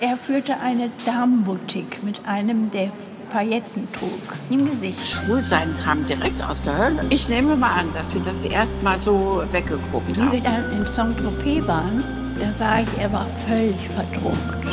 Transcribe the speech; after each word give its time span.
Er 0.00 0.16
führte 0.16 0.60
eine 0.60 0.90
Damenboutique 1.04 2.04
mit 2.04 2.20
einem, 2.24 2.70
der 2.70 2.92
Pailletten 3.30 3.88
trug, 3.92 4.38
im 4.48 4.70
Gesicht. 4.70 4.96
Schwulsein 5.04 5.74
kam 5.84 6.06
direkt 6.06 6.40
aus 6.40 6.62
der 6.62 6.78
Hölle. 6.78 7.00
Ich 7.10 7.28
nehme 7.28 7.56
mal 7.56 7.80
an, 7.80 7.92
dass 7.94 8.08
Sie 8.12 8.22
das 8.24 8.44
erst 8.44 8.80
mal 8.84 8.96
so 8.96 9.42
weggeguckt 9.50 10.16
haben. 10.16 10.30
Wie 10.30 10.36
wir 10.36 10.40
dann 10.40 10.70
in 10.70 10.84
Saint-Tropez 10.84 11.66
waren, 11.66 12.04
da 12.38 12.52
sah 12.52 12.78
ich, 12.78 12.86
er 13.00 13.12
war 13.12 13.26
völlig 13.48 13.88
verdrunken. 13.88 14.68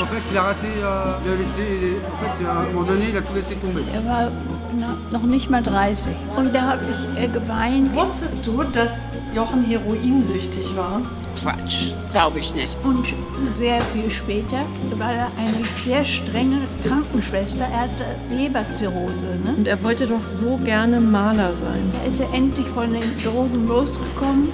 Euh. 3.89 3.96
Er 3.96 4.05
war 4.05 4.32
na, 4.78 4.96
noch 5.12 5.23
nicht 5.23 5.50
mal 5.50 5.64
30. 5.64 6.14
Und 6.38 6.54
da 6.54 6.62
habe 6.73 6.86
ich 6.86 7.23
äh, 7.23 7.28
geweint. 7.30 7.96
Wusstest 7.96 8.46
du, 8.46 8.62
dass 8.62 8.92
Jochen 9.34 9.66
heroinsüchtig 9.66 10.78
war? 10.78 11.02
Quatsch, 11.42 11.94
glaube 12.12 12.40
ich 12.40 12.54
nicht. 12.54 12.76
Und 12.84 13.14
sehr 13.54 13.82
viel 13.82 14.09
später 14.09 14.66
war 14.98 15.14
er 15.14 15.28
eine 15.38 15.64
sehr 15.84 16.04
strenge 16.04 16.62
Krankenschwester. 16.86 17.66
Er 17.66 17.82
hatte 17.82 18.16
Leberzirrhose. 18.32 19.40
Ne? 19.44 19.56
Und 19.58 19.68
er 19.68 19.84
wollte 19.84 20.08
doch 20.08 20.26
so 20.28 20.58
gerne 20.58 21.00
Maler 21.00 21.54
sein. 21.54 21.92
Da 21.94 22.08
ist 22.08 22.20
er 22.20 22.34
endlich 22.34 22.68
von 22.68 22.92
den 22.92 23.18
Drogen 23.23 23.68
losgekommen 23.68 24.50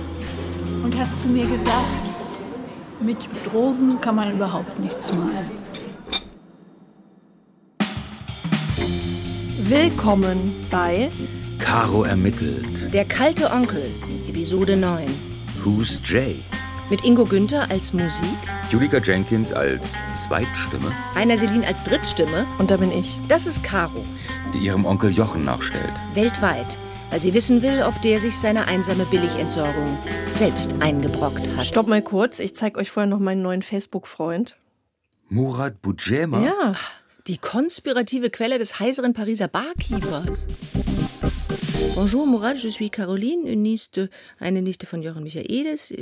und 0.83 0.97
hat 0.97 1.15
zu 1.17 1.27
mir 1.27 1.45
gesagt, 1.45 1.85
mit 3.01 3.17
Drogen 3.45 3.99
kann 4.01 4.15
man 4.15 4.31
überhaupt 4.33 4.79
nichts 4.79 5.13
malen. 5.13 5.49
Willkommen 9.63 10.53
bei 10.69 11.09
Caro 11.57 12.03
ermittelt. 12.03 12.93
Der 12.93 13.05
kalte 13.05 13.51
Onkel, 13.51 13.89
Episode 14.27 14.75
9. 14.75 15.05
Who's 15.63 16.01
Jay? 16.03 16.39
Mit 16.91 17.05
Ingo 17.05 17.23
Günther 17.23 17.71
als 17.71 17.93
Musik. 17.93 18.27
Julika 18.69 18.97
Jenkins 18.97 19.53
als 19.53 19.97
Zweitstimme. 20.13 20.91
Einer 21.15 21.37
Selin 21.37 21.63
als 21.63 21.81
Drittstimme. 21.83 22.45
Und 22.57 22.69
da 22.69 22.75
bin 22.75 22.91
ich. 22.91 23.17
Das 23.29 23.47
ist 23.47 23.63
Caro. 23.63 24.03
Die 24.53 24.57
ihrem 24.57 24.85
Onkel 24.85 25.09
Jochen 25.09 25.45
nachstellt. 25.45 25.93
Weltweit 26.13 26.77
weil 27.09 27.19
sie 27.19 27.33
wissen 27.33 27.61
will, 27.61 27.83
ob 27.83 28.01
der 28.01 28.21
sich 28.21 28.37
seine 28.37 28.67
einsame 28.67 29.03
Billigentsorgung 29.05 29.97
selbst 30.33 30.73
eingebrockt 30.79 31.45
hat. 31.57 31.65
Stopp 31.65 31.87
mal 31.87 32.01
kurz, 32.01 32.39
ich 32.39 32.55
zeige 32.55 32.79
euch 32.79 32.89
vorher 32.89 33.09
noch 33.09 33.19
meinen 33.19 33.41
neuen 33.41 33.61
Facebook-Freund. 33.61 34.57
Murat 35.27 35.81
Boudjema? 35.81 36.41
Ja. 36.41 36.75
Die 37.27 37.37
konspirative 37.37 38.29
Quelle 38.29 38.57
des 38.59 38.79
heiseren 38.79 39.11
Pariser 39.13 39.49
Barkeepers. 39.49 40.47
Bonjour 41.95 42.25
Murat, 42.25 42.57
je 42.57 42.69
suis 42.69 42.89
Caroline, 42.89 43.43
une 43.43 43.61
Nichte, 43.61 44.09
eine 44.39 44.61
Nichte 44.61 44.85
von 44.85 45.01
Jochen 45.01 45.23
Michaelis 45.23 45.93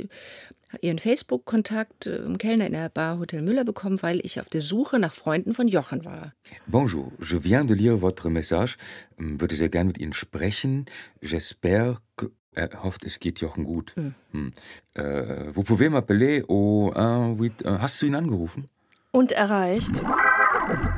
ihren 0.80 0.98
Facebook-Kontakt 0.98 2.06
äh, 2.06 2.16
im 2.18 2.38
Kellner 2.38 2.66
in 2.66 2.72
der 2.72 2.88
Bar 2.88 3.18
Hotel 3.18 3.42
Müller 3.42 3.64
bekommen, 3.64 4.02
weil 4.02 4.20
ich 4.24 4.40
auf 4.40 4.48
der 4.48 4.60
Suche 4.60 4.98
nach 4.98 5.12
Freunden 5.12 5.54
von 5.54 5.68
Jochen 5.68 6.04
war. 6.04 6.32
Bonjour, 6.66 7.12
je 7.20 7.40
viens 7.40 7.66
de 7.66 7.74
lire 7.74 8.00
votre 8.00 8.30
message. 8.30 8.76
Ähm, 9.18 9.40
würde 9.40 9.54
sehr 9.54 9.68
gern 9.68 9.86
mit 9.86 9.98
Ihnen 9.98 10.12
sprechen. 10.12 10.86
J'espère 11.22 11.98
que 12.16 12.30
er 12.54 12.82
hofft, 12.82 13.04
es 13.04 13.20
geht 13.20 13.40
Jochen 13.40 13.64
gut. 13.64 13.94
Mhm. 13.96 14.14
Hm. 14.32 14.52
Äh, 14.94 15.54
vous 15.54 15.64
pouvez 15.64 15.88
m'appeler 15.88 16.44
au 16.48 16.92
1, 16.92 17.38
äh, 17.64 17.78
Hast 17.78 18.02
du 18.02 18.06
ihn 18.06 18.14
angerufen? 18.14 18.68
Und 19.12 19.32
erreicht. 19.32 20.02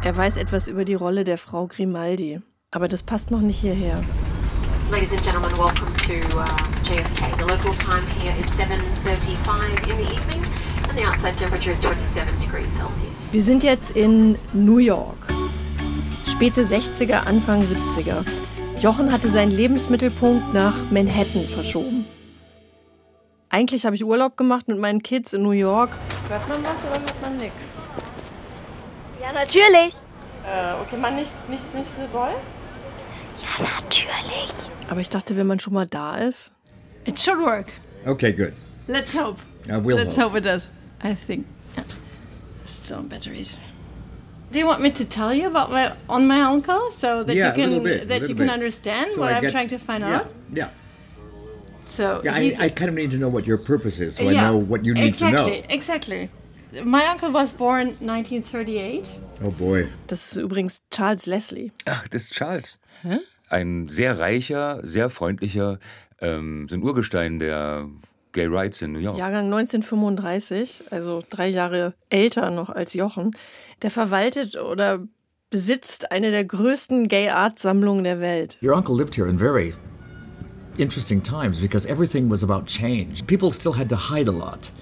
Er 0.03 0.17
weiß 0.17 0.36
etwas 0.36 0.69
über 0.69 0.84
die 0.84 0.95
Rolle 0.95 1.25
der 1.25 1.39
Frau 1.39 1.67
Grimaldi. 1.67 2.41
Aber 2.70 2.89
das 2.89 3.03
passt 3.03 3.31
noch 3.31 3.41
nicht 3.41 3.61
hierher. 3.61 4.03
Ladies 4.93 5.12
and 5.12 5.23
gentlemen, 5.25 5.57
welcome 5.57 5.89
to 6.05 6.17
uh, 6.39 6.45
JFK. 6.85 7.39
The 7.39 7.47
local 7.47 7.73
time 7.73 8.07
here 8.21 8.35
is 8.39 8.45
7.35 8.61 9.89
in 9.89 9.97
the 9.97 10.12
evening 10.12 10.45
and 10.87 10.98
the 10.98 11.03
outside 11.03 11.39
temperature 11.39 11.71
is 11.71 11.79
27 11.81 12.39
degrees 12.41 12.67
Celsius. 12.77 13.11
Wir 13.33 13.43
sind 13.43 13.65
jetzt 13.65 13.97
in 13.97 14.37
New 14.53 14.77
York. 14.77 15.17
Späte 16.27 16.61
60er, 16.67 17.27
Anfang 17.27 17.63
70er. 17.63 18.23
Jochen 18.83 19.11
hatte 19.11 19.29
seinen 19.29 19.52
Lebensmittelpunkt 19.52 20.52
nach 20.52 20.77
Manhattan 20.91 21.48
verschoben. 21.48 22.05
Eigentlich 23.48 23.86
habe 23.86 23.97
ich 23.97 24.05
Urlaub 24.05 24.36
gemacht 24.36 24.69
mit 24.69 24.79
meinen 24.79 25.02
Kids 25.02 25.33
in 25.33 25.42
New 25.42 25.52
York. 25.52 25.89
Hört 26.29 26.47
man 26.51 26.63
was 26.63 26.85
oder 26.91 27.01
hört 27.01 27.23
man 27.23 27.39
nichts? 27.39 27.64
Ja, 29.23 29.33
natürlich. 29.33 29.95
Äh, 30.45 30.75
okay, 30.83 30.98
man 31.01 31.17
nicht, 31.17 31.33
nicht, 31.48 31.75
nicht 31.75 31.89
so 31.97 32.07
doll? 32.13 32.35
Ja, 33.42 33.64
natürlich. 33.80 34.69
Aber 34.89 35.01
ich 35.01 35.08
dachte, 35.08 35.36
wenn 35.36 35.47
man 35.47 35.58
schon 35.61 35.75
mal 35.75 35.86
da 35.86 36.17
ist. 36.19 36.53
It 37.05 37.19
should 37.19 37.39
work. 37.39 37.67
Okay, 38.07 38.33
good. 38.33 38.53
Let's 38.86 39.14
hope. 39.14 39.41
I 39.69 39.77
will 39.83 39.97
Let's 39.97 40.17
hope. 40.17 40.30
hope 40.33 40.39
it 40.39 40.45
does. 40.45 40.69
I 41.03 41.14
think. 41.14 41.47
Yeah. 41.77 41.85
Still 42.67 42.98
on 42.98 43.08
batteries. 43.08 43.58
Do 44.52 44.58
you 44.58 44.67
want 44.67 44.81
me 44.83 44.91
to 44.91 45.05
tell 45.05 45.33
you 45.35 45.47
about 45.48 45.70
my 45.70 45.92
on 46.08 46.27
my 46.27 46.41
uncle 46.42 46.91
so 46.91 47.25
that 47.25 47.35
Yeah, 47.35 47.48
you 47.48 47.55
can 47.55 47.83
bit, 47.83 48.08
that 48.08 48.20
you 48.29 48.35
little 48.35 48.36
can 48.36 48.47
bit. 48.47 48.51
understand 48.51 49.11
So 49.13 49.20
what 49.20 49.33
I 49.33 49.36
I'm 49.36 49.42
get- 49.42 49.52
trying 49.52 49.69
to 49.69 49.79
find 49.79 50.02
yeah, 50.05 50.17
out? 50.20 50.27
Yeah. 50.52 50.69
So 51.86 52.20
Yeah, 52.25 52.35
I, 52.35 52.55
I 52.61 52.69
kind 52.69 52.89
of 52.89 52.95
need 52.95 53.11
to 53.13 53.17
know 53.19 53.29
what 53.31 53.47
your 53.47 53.58
purpose 53.58 53.98
is 54.01 54.14
so 54.17 54.25
I 54.29 54.33
yeah, 54.33 54.51
know 54.51 54.57
what 54.58 54.85
you 54.85 54.95
need 54.95 55.05
exactly, 55.08 55.39
to 55.55 55.61
know. 55.61 55.75
Exactly. 55.75 56.29
My 56.85 57.05
uncle 57.07 57.31
was 57.33 57.55
born 57.55 57.97
1938. 58.01 59.17
Oh 59.42 59.51
boy. 59.51 59.89
Das 60.07 60.33
ist 60.33 60.36
übrigens 60.36 60.81
Charles 60.91 61.27
Leslie. 61.27 61.73
Ach, 61.86 62.07
das 62.08 62.23
ist 62.25 62.33
Charles. 62.35 62.79
Ein 63.52 63.89
sehr 63.89 64.18
reicher, 64.18 64.80
sehr 64.83 65.11
freundlicher, 65.11 65.79
ähm, 66.23 66.67
so 66.70 66.74
ein 66.74 66.83
Urgestein 66.83 67.39
der 67.39 67.86
Gay 68.33 68.46
Rights 68.46 68.80
in 68.80 68.92
New 68.92 68.98
York. 68.98 69.18
Jahrgang 69.18 69.45
1935, 69.52 70.85
also 70.90 71.23
drei 71.29 71.48
Jahre 71.48 71.92
älter 72.08 72.51
noch 72.51 72.70
als 72.70 72.95
Jochen. 72.95 73.33
Der 73.83 73.90
verwaltet 73.90 74.57
oder 74.57 75.01
besitzt 75.51 76.11
eine 76.11 76.30
der 76.30 76.46
größten 76.46 77.08
Gay 77.08 77.29
Art 77.29 77.58
Sammlungen 77.58 78.05
der 78.05 78.20
Welt. 78.20 78.57
Your 78.63 78.74
uncle 78.74 78.96
lived 78.96 79.14
here 79.14 79.29
in 79.29 79.39
very 79.39 79.74
interesting 80.79 81.23
times 81.23 81.61
because 81.61 81.86
everything 81.86 82.30
was 82.30 82.42
about 82.42 82.64
change. 82.64 83.23
People 83.27 83.52
still 83.52 83.77
had 83.77 83.90
to 83.90 83.96
hide 83.96 84.29
a 84.29 84.33
lot, 84.33 84.73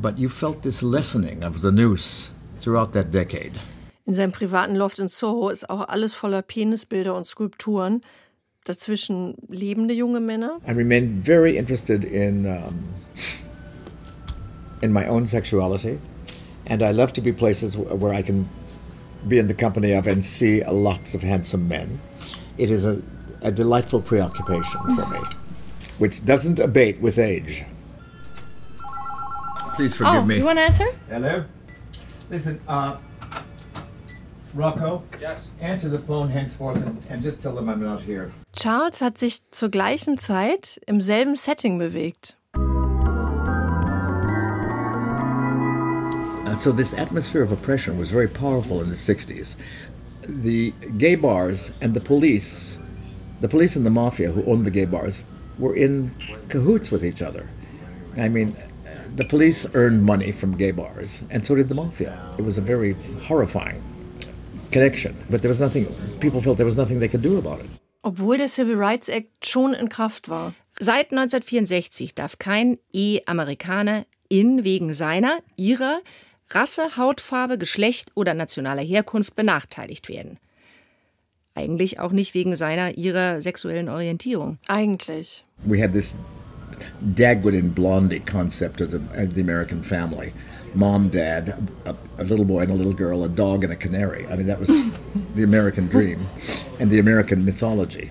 but 0.00 0.16
you 0.16 0.28
felt 0.28 0.62
this 0.62 0.80
lessening 0.80 1.42
of 1.42 1.60
the 1.60 1.72
noose 1.72 2.30
throughout 2.56 2.92
that 2.92 3.10
decade. 3.10 3.58
In 4.04 4.14
seinem 4.14 4.32
privaten 4.32 4.74
Loft 4.74 4.98
in 4.98 5.08
Soho 5.08 5.48
ist 5.48 5.70
auch 5.70 5.88
alles 5.88 6.14
voller 6.14 6.42
Penisbilder 6.42 7.14
und 7.14 7.26
Skulpturen. 7.26 8.00
Dazwischen 8.64 9.36
lebende 9.48 9.94
junge 9.94 10.20
Männer. 10.20 10.60
I 10.66 10.72
remained 10.72 11.24
very 11.24 11.56
interested 11.56 12.04
in 12.04 12.46
um, 12.46 12.84
in 14.82 14.92
my 14.92 15.08
own 15.08 15.26
sexuality, 15.26 15.98
and 16.66 16.82
I 16.82 16.92
love 16.92 17.12
to 17.14 17.20
be 17.20 17.32
places 17.32 17.76
where 17.76 18.12
I 18.12 18.22
can 18.22 18.48
be 19.28 19.38
in 19.38 19.48
the 19.48 19.54
company 19.54 19.92
of 19.94 20.06
and 20.06 20.24
see 20.24 20.62
lots 20.64 21.14
of 21.14 21.22
handsome 21.22 21.66
men. 21.66 21.98
It 22.56 22.70
is 22.70 22.84
a, 22.84 23.02
a 23.42 23.50
delightful 23.50 24.00
preoccupation 24.00 24.80
for 24.96 25.06
me, 25.06 25.18
which 25.98 26.24
doesn't 26.24 26.60
abate 26.60 27.00
with 27.00 27.18
age. 27.18 27.64
Please 29.74 29.94
forgive 29.94 30.14
oh, 30.14 30.24
me. 30.24 30.36
you 30.36 30.44
want 30.44 30.58
to 30.58 30.64
answer? 30.64 30.86
Hello. 31.08 31.44
Listen, 32.30 32.60
uh, 32.68 32.96
Rocco. 34.54 35.02
Yes. 35.20 35.50
Answer 35.60 35.88
the 35.88 35.98
phone 35.98 36.28
henceforth 36.28 36.84
and, 36.84 37.02
and 37.08 37.22
just 37.22 37.40
tell 37.42 37.54
them 37.54 37.68
I'm 37.68 37.82
not 37.82 38.00
here. 38.02 38.32
Charles 38.54 39.00
hat 39.00 39.16
sich 39.18 39.40
zur 39.52 39.70
gleichen 39.70 40.18
Zeit 40.18 40.78
im 40.86 41.00
selben 41.00 41.36
Setting 41.36 41.78
bewegt. 41.78 42.34
Uh, 46.46 46.54
so 46.54 46.70
this 46.70 46.92
atmosphere 46.92 47.42
of 47.42 47.50
oppression 47.50 47.98
was 47.98 48.10
very 48.10 48.28
powerful 48.28 48.82
in 48.82 48.90
the 48.90 48.94
60s. 48.94 49.56
The 50.26 50.72
gay 50.98 51.14
bars 51.14 51.72
and 51.80 51.94
the 51.94 52.00
police, 52.00 52.78
the 53.40 53.48
police 53.48 53.74
and 53.74 53.86
the 53.86 53.90
mafia 53.90 54.32
who 54.32 54.44
owned 54.44 54.66
the 54.66 54.70
gay 54.70 54.84
bars, 54.84 55.24
were 55.58 55.74
in 55.74 56.14
cahoots 56.48 56.90
with 56.90 57.04
each 57.04 57.22
other. 57.22 57.48
I 58.16 58.28
mean, 58.28 58.54
the 59.16 59.24
police 59.24 59.66
earned 59.74 60.04
money 60.04 60.30
from 60.30 60.56
gay 60.56 60.70
bars, 60.70 61.22
and 61.30 61.44
so 61.44 61.54
did 61.54 61.68
the 61.68 61.74
mafia. 61.74 62.18
It 62.38 62.44
was 62.44 62.58
a 62.58 62.62
very 62.62 62.94
horrifying 63.26 63.82
connection, 64.72 65.14
but 65.30 65.42
there 65.42 65.50
was 65.50 65.60
nothing, 65.60 65.86
people 66.20 66.40
felt 66.40 66.56
there 66.56 66.66
was 66.66 66.76
nothing 66.76 66.98
they 66.98 67.08
could 67.08 67.22
do 67.22 67.38
about 67.38 67.60
it. 67.60 67.70
Obwohl 68.02 68.38
der 68.38 68.48
Civil 68.48 68.76
Rights 68.76 69.08
Act 69.08 69.46
schon 69.46 69.74
in 69.74 69.88
Kraft 69.88 70.28
war. 70.28 70.54
Seit 70.80 71.12
1964 71.12 72.14
darf 72.14 72.38
kein 72.38 72.78
E-Amerikaner 72.92 74.06
in 74.28 74.64
wegen 74.64 74.94
seiner, 74.94 75.38
ihrer 75.56 76.00
Rasse, 76.50 76.96
Hautfarbe, 76.96 77.58
Geschlecht 77.58 78.10
oder 78.14 78.34
nationaler 78.34 78.82
Herkunft 78.82 79.36
benachteiligt 79.36 80.08
werden. 80.08 80.38
Eigentlich 81.54 82.00
auch 82.00 82.12
nicht 82.12 82.34
wegen 82.34 82.56
seiner, 82.56 82.96
ihrer 82.96 83.42
sexuellen 83.42 83.88
Orientierung. 83.88 84.58
Eigentlich. 84.68 85.44
we 85.64 85.78
had 85.78 85.92
this 85.92 86.16
Dagwood 87.00 87.54
and 87.54 87.74
Blondie 87.74 88.20
concept 88.20 88.80
of 88.80 88.90
the, 88.90 88.96
of 88.96 89.34
the 89.34 89.40
American 89.40 89.82
family. 89.82 90.32
Mom, 90.74 91.08
dad, 91.08 91.68
a, 91.84 91.94
a 92.18 92.24
little 92.24 92.44
boy 92.44 92.60
and 92.60 92.70
a 92.70 92.74
little 92.74 92.94
girl, 92.94 93.24
a 93.24 93.28
dog 93.28 93.62
and 93.64 93.72
a 93.72 93.76
canary. 93.76 94.26
I 94.28 94.36
mean, 94.36 94.46
that 94.46 94.58
was 94.58 94.68
the 95.34 95.42
American 95.42 95.86
dream 95.86 96.26
and 96.80 96.90
the 96.90 96.98
American 96.98 97.44
mythology. 97.44 98.10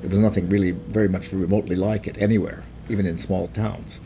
There 0.00 0.10
was 0.10 0.20
nothing 0.20 0.48
really 0.48 0.70
very 0.70 1.08
much 1.08 1.32
remotely 1.32 1.74
like 1.74 2.06
it 2.06 2.20
anywhere, 2.22 2.62
even 2.88 3.06
in 3.06 3.16
small 3.16 3.48
towns. 3.48 3.98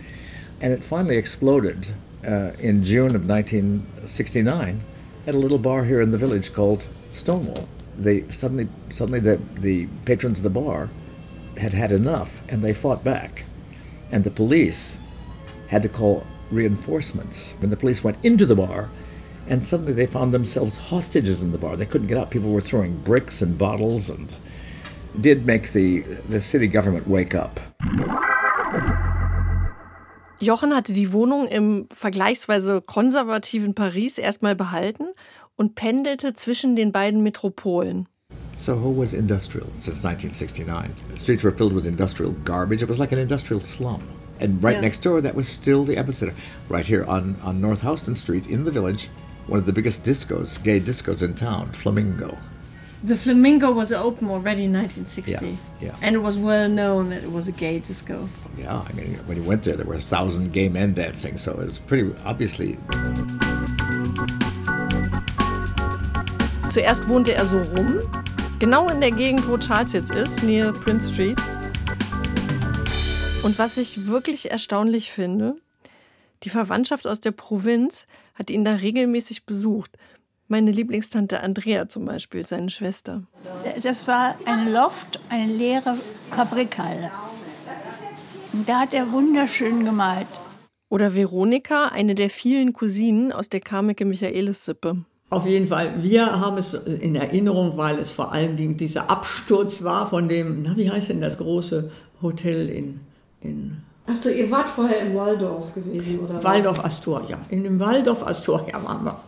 And 0.60 0.72
it 0.72 0.82
finally 0.82 1.16
exploded 1.16 1.88
uh, 2.26 2.52
in 2.58 2.84
June 2.84 3.14
of 3.14 3.28
1969 3.28 4.82
at 5.26 5.34
a 5.34 5.38
little 5.38 5.58
bar 5.58 5.84
here 5.84 6.00
in 6.00 6.10
the 6.10 6.18
village 6.18 6.52
called 6.52 6.88
Stonewall. 7.12 7.68
They 7.98 8.26
suddenly, 8.28 8.68
suddenly 8.88 9.20
the, 9.20 9.40
the 9.56 9.86
patrons 10.06 10.38
of 10.38 10.44
the 10.44 10.60
bar 10.60 10.88
had 11.58 11.72
had 11.72 11.92
enough 11.92 12.40
and 12.48 12.62
they 12.62 12.72
fought 12.72 13.04
back. 13.04 13.44
And 14.10 14.24
the 14.24 14.30
police 14.30 14.98
had 15.68 15.82
to 15.82 15.88
call 15.88 16.26
reinforcements. 16.50 17.54
When 17.60 17.70
the 17.70 17.76
police 17.76 18.04
went 18.04 18.16
into 18.24 18.46
the 18.46 18.56
bar, 18.56 18.88
and 19.48 19.66
suddenly 19.66 19.92
they 19.92 20.06
found 20.06 20.32
themselves 20.32 20.76
hostages 20.76 21.42
in 21.42 21.52
the 21.52 21.58
bar. 21.58 21.76
They 21.76 21.86
couldn't 21.86 22.06
get 22.06 22.18
out. 22.18 22.30
People 22.30 22.50
were 22.50 22.60
throwing 22.60 22.96
bricks 22.98 23.42
and 23.42 23.58
bottles 23.58 24.10
and 24.10 24.32
did 25.20 25.44
make 25.44 25.72
the, 25.72 26.02
the 26.28 26.40
city 26.40 26.68
government 26.68 27.08
wake 27.08 27.34
up. 27.34 27.60
Jochen 30.40 30.74
hatte 30.74 30.94
die 30.94 31.12
Wohnung 31.12 31.46
im 31.48 31.86
vergleichsweise 31.94 32.80
konservativen 32.80 33.74
Paris 33.74 34.16
erstmal 34.16 34.54
behalten 34.54 35.08
und 35.56 35.74
pendelte 35.74 36.32
zwischen 36.32 36.76
den 36.76 36.92
beiden 36.92 37.22
Metropolen. 37.22 38.06
Soho 38.56 38.90
was 38.90 39.14
industrial 39.14 39.66
since 39.78 40.04
1969. 40.04 40.90
The 41.10 41.18
streets 41.18 41.44
were 41.44 41.50
filled 41.50 41.74
with 41.74 41.86
industrial 41.86 42.34
garbage. 42.44 42.82
It 42.82 42.88
was 42.88 42.98
like 42.98 43.12
an 43.12 43.18
industrial 43.18 43.60
slum. 43.60 44.02
And 44.40 44.62
right 44.64 44.76
Yeah. 44.76 44.80
next 44.80 45.02
door, 45.02 45.20
that 45.20 45.34
was 45.34 45.46
still 45.48 45.84
the 45.84 45.96
epicenter. 45.96 46.32
Right 46.68 46.86
here 46.86 47.04
on, 47.04 47.36
on 47.42 47.60
North 47.60 47.82
Houston 47.82 48.14
Street 48.16 48.46
in 48.48 48.64
the 48.64 48.70
village, 48.70 49.08
one 49.46 49.60
of 49.60 49.66
the 49.66 49.72
biggest 49.72 50.02
discos, 50.04 50.62
gay 50.62 50.80
discos 50.80 51.22
in 51.22 51.34
town, 51.34 51.70
Flamingo. 51.72 52.36
The 53.02 53.16
Flamingo 53.16 53.70
was 53.72 53.92
open 53.92 54.28
already 54.28 54.64
in 54.64 54.72
1960. 54.72 55.46
Yeah, 55.46 55.56
yeah. 55.80 55.94
And 56.02 56.14
it 56.14 56.18
was 56.18 56.36
well 56.36 56.68
known 56.68 57.08
that 57.10 57.22
it 57.22 57.32
was 57.32 57.48
a 57.48 57.52
gay 57.52 57.78
disco. 57.78 58.28
Yeah, 58.58 58.82
I 58.88 58.92
mean, 58.92 59.18
when 59.26 59.38
you 59.42 59.42
went 59.48 59.62
there, 59.62 59.74
there 59.76 59.86
were 59.86 59.94
a 59.94 60.00
thousand 60.00 60.52
gay 60.52 60.68
men 60.68 60.92
dancing, 60.92 61.38
so 61.38 61.52
it 61.52 61.66
was 61.66 61.78
pretty 61.78 62.10
obviously. 62.26 62.76
Zuerst 66.70 67.08
wohnte 67.08 67.32
er 67.34 67.46
so 67.46 67.58
rum, 67.74 68.00
genau 68.58 68.88
in 68.88 69.00
der 69.00 69.10
Gegend, 69.10 69.48
wo 69.48 69.56
Charles 69.56 69.92
jetzt 69.92 70.14
ist, 70.14 70.42
near 70.42 70.72
Prince 70.72 71.08
Street. 71.08 71.38
Und 73.42 73.58
was 73.58 73.78
ich 73.78 74.06
wirklich 74.06 74.50
erstaunlich 74.50 75.10
finde, 75.10 75.56
die 76.42 76.50
Verwandtschaft 76.50 77.06
aus 77.06 77.20
der 77.20 77.30
Provinz 77.30 78.06
hat 78.34 78.50
ihn 78.50 78.64
da 78.64 78.74
regelmäßig 78.74 79.46
besucht. 79.46 79.96
Meine 80.48 80.70
Lieblingstante 80.70 81.40
Andrea 81.40 81.88
zum 81.88 82.04
Beispiel, 82.04 82.44
seine 82.44 82.68
Schwester. 82.68 83.22
Das 83.82 84.06
war 84.06 84.34
ein 84.44 84.70
Loft, 84.70 85.20
eine 85.30 85.50
leere 85.50 85.96
Fabrikhalle. 86.30 87.10
Und 88.52 88.68
da 88.68 88.80
hat 88.80 88.92
er 88.92 89.10
wunderschön 89.10 89.84
gemalt. 89.86 90.26
Oder 90.90 91.14
Veronika, 91.14 91.86
eine 91.86 92.14
der 92.14 92.28
vielen 92.28 92.74
Cousinen 92.74 93.32
aus 93.32 93.48
der 93.48 93.60
Karmike 93.60 94.04
Michaelis-Sippe. 94.04 95.04
Auf 95.30 95.46
jeden 95.46 95.68
Fall, 95.68 96.02
wir 96.02 96.40
haben 96.40 96.58
es 96.58 96.74
in 96.74 97.14
Erinnerung, 97.14 97.76
weil 97.76 97.98
es 98.00 98.10
vor 98.10 98.32
allen 98.32 98.56
Dingen 98.56 98.76
dieser 98.76 99.08
Absturz 99.08 99.82
war 99.82 100.10
von 100.10 100.28
dem, 100.28 100.62
na, 100.62 100.76
wie 100.76 100.90
heißt 100.90 101.08
denn 101.08 101.20
das 101.20 101.38
große 101.38 101.90
Hotel 102.20 102.68
in, 102.68 103.00
in 103.42 103.76
Achso, 104.06 104.28
ihr 104.28 104.50
wart 104.50 104.68
vorher 104.68 105.00
in 105.02 105.14
Waldorf 105.14 105.72
gewesen, 105.74 106.18
oder? 106.20 106.34
was? 106.34 106.44
Waldorf 106.44 106.84
Astoria. 106.84 107.38
In 107.50 107.62
dem 107.62 107.78
Waldorf 107.78 108.26
Astoria 108.26 108.82
waren 108.82 109.04
wir. 109.04 109.20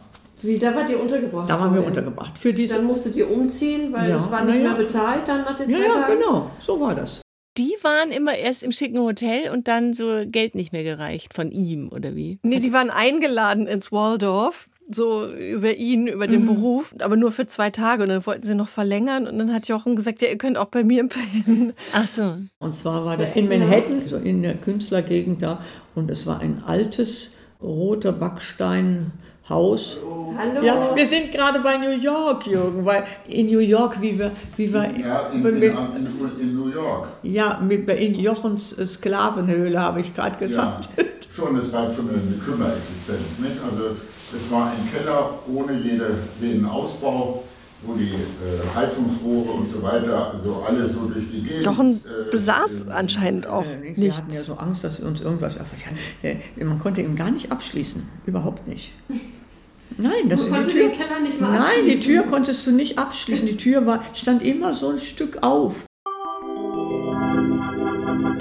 Wie, 0.42 0.58
da 0.58 0.74
wart 0.74 0.90
ihr 0.90 1.00
untergebracht? 1.00 1.48
Da 1.48 1.60
waren 1.60 1.72
wir 1.72 1.86
untergebracht. 1.86 2.36
Für 2.36 2.52
diese, 2.52 2.74
Dann 2.74 2.84
musstet 2.84 3.14
ihr 3.14 3.30
umziehen, 3.30 3.92
weil 3.92 4.10
Ja, 4.10 4.16
es 4.16 4.28
war 4.30 4.44
nicht 4.44 4.56
ja. 4.56 4.62
mehr 4.62 4.74
bezahlt 4.74 5.28
dann 5.28 5.42
nach 5.42 5.54
den 5.54 5.70
ja, 5.70 5.76
zwei 5.78 5.84
ja, 5.84 5.92
Tagen? 5.92 6.18
genau, 6.18 6.50
so 6.60 6.80
war 6.80 6.96
das. 6.96 7.20
Die 7.58 7.76
waren 7.82 8.10
immer 8.10 8.34
erst 8.34 8.62
im 8.64 8.72
schicken 8.72 8.98
Hotel 8.98 9.50
und 9.52 9.68
dann 9.68 9.92
so 9.94 10.22
Geld 10.26 10.54
nicht 10.56 10.72
mehr 10.72 10.82
gereicht 10.84 11.34
von 11.34 11.52
ihm, 11.52 11.90
oder 11.92 12.16
wie? 12.16 12.38
Nee, 12.42 12.58
die 12.60 12.72
waren 12.72 12.90
eingeladen 12.90 13.66
ins 13.68 13.92
Waldorf, 13.92 14.68
so 14.90 15.26
über 15.26 15.74
ihn, 15.76 16.06
über 16.06 16.26
den 16.26 16.44
Beruf, 16.46 16.94
aber 17.02 17.16
nur 17.16 17.32
für 17.32 17.46
zwei 17.46 17.70
Tage. 17.70 18.02
Und 18.02 18.08
dann 18.10 18.26
wollten 18.26 18.44
sie 18.44 18.54
noch 18.54 18.68
verlängern. 18.68 19.26
Und 19.26 19.38
dann 19.38 19.52
hat 19.52 19.68
Jochen 19.68 19.96
gesagt, 19.96 20.20
ja, 20.22 20.28
ihr 20.28 20.38
könnt 20.38 20.58
auch 20.58 20.66
bei 20.66 20.84
mir 20.84 21.06
pennen. 21.08 21.72
Ach 21.92 22.06
so. 22.06 22.36
Und 22.58 22.74
zwar 22.74 23.04
war 23.04 23.16
das 23.16 23.34
in 23.34 23.48
Manhattan, 23.48 24.02
so 24.06 24.16
in 24.16 24.42
der 24.42 24.54
Künstlergegend 24.54 25.42
da. 25.42 25.62
Und 25.94 26.10
es 26.10 26.26
war 26.26 26.40
ein 26.40 26.62
altes, 26.66 27.36
roter 27.62 28.12
Backsteinhaus. 28.12 29.98
Hallo? 30.36 30.64
Ja, 30.64 30.96
wir 30.96 31.06
sind 31.06 31.30
gerade 31.32 31.60
bei 31.60 31.76
New 31.76 31.90
York, 31.90 32.46
Jürgen, 32.46 32.84
weil 32.84 33.04
in 33.28 33.46
New 33.46 33.58
York, 33.58 34.00
wie 34.00 34.18
wir, 34.18 34.30
wie 34.56 34.72
wir 34.72 34.90
Ja, 34.98 35.28
in, 35.28 35.42
mit, 35.42 35.54
in, 35.62 35.76
in, 36.40 36.56
New 36.56 36.68
York. 36.68 37.08
ja, 37.22 37.60
mit, 37.62 37.88
in 37.88 38.14
Jochens 38.14 38.70
Sklavenhöhle, 38.70 39.78
habe 39.80 40.00
ich 40.00 40.14
gerade 40.14 40.38
Ja, 40.40 40.46
gesagt. 40.46 40.88
schon, 41.34 41.56
es 41.56 41.72
war 41.72 41.90
schon 41.92 42.08
eine 42.08 42.20
Kümmerexistenz. 42.44 43.38
Nicht? 43.40 43.56
Also 43.62 43.96
es 44.34 44.50
war 44.50 44.70
ein 44.72 44.88
Keller 44.92 45.38
ohne 45.52 45.74
jede, 45.78 46.14
jeden 46.40 46.64
Ausbau, 46.66 47.42
wo 47.84 47.94
die 47.94 48.10
äh, 48.10 48.74
Heizungsrohre 48.76 49.50
und 49.52 49.68
so 49.70 49.82
weiter, 49.82 50.34
also 50.34 50.62
alles 50.66 50.92
so 50.92 51.06
durch 51.06 51.24
die 51.32 51.42
Gegend. 51.42 51.64
Jochen 51.64 51.96
äh, 51.96 52.30
besaß 52.30 52.86
anscheinend 52.88 53.46
auch 53.46 53.64
Äh, 53.64 53.96
Wir 53.96 54.12
hatten 54.14 54.30
ja 54.30 54.34
nichts. 54.36 54.44
so 54.46 54.54
Angst, 54.54 54.84
dass 54.84 55.00
uns 55.00 55.20
irgendwas. 55.20 55.56
aber 55.58 55.66
ja, 56.22 56.36
der- 56.56 56.66
Man 56.66 56.78
konnte 56.78 57.00
ihn 57.02 57.16
gar 57.16 57.30
nicht 57.30 57.50
abschließen. 57.50 58.02
Überhaupt 58.26 58.68
nicht. 58.68 58.92
Nein, 59.98 60.28
das 60.28 60.40
Du 60.40 60.46
die 60.46 60.52
konntest 60.52 60.72
Tür, 60.76 60.88
den 60.88 60.98
Keller 60.98 61.20
nicht 61.20 61.40
mal 61.40 61.52
Nein, 61.58 61.84
die? 61.86 62.00
Tür 62.00 62.22
konntest 62.22 62.66
du 62.66 62.70
nicht 62.70 62.98
abschließen. 62.98 63.46
Die 63.46 63.56
Tür 63.56 63.84
war, 63.84 64.02
stand 64.14 64.42
immer 64.42 64.72
so 64.72 64.90
ein 64.90 64.98
Stück 64.98 65.38
auf. 65.42 65.84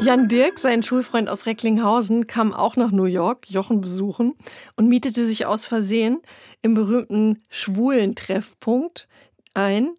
Jan 0.03 0.27
Dirk, 0.27 0.57
sein 0.57 0.81
Schulfreund 0.81 1.30
aus 1.30 1.45
Recklinghausen, 1.45 2.25
kam 2.25 2.53
auch 2.53 2.75
nach 2.75 2.92
New 2.92 3.06
York, 3.06 3.51
Jochen 3.51 3.81
besuchen 3.81 4.33
und 4.75 4.88
mietete 4.88 5.27
sich 5.27 5.45
aus 5.45 5.68
Versehen 5.68 6.21
im 6.63 6.74
berühmten 6.74 7.44
schwulen 7.51 8.15
Treffpunkt 8.15 9.07
ein, 9.53 9.92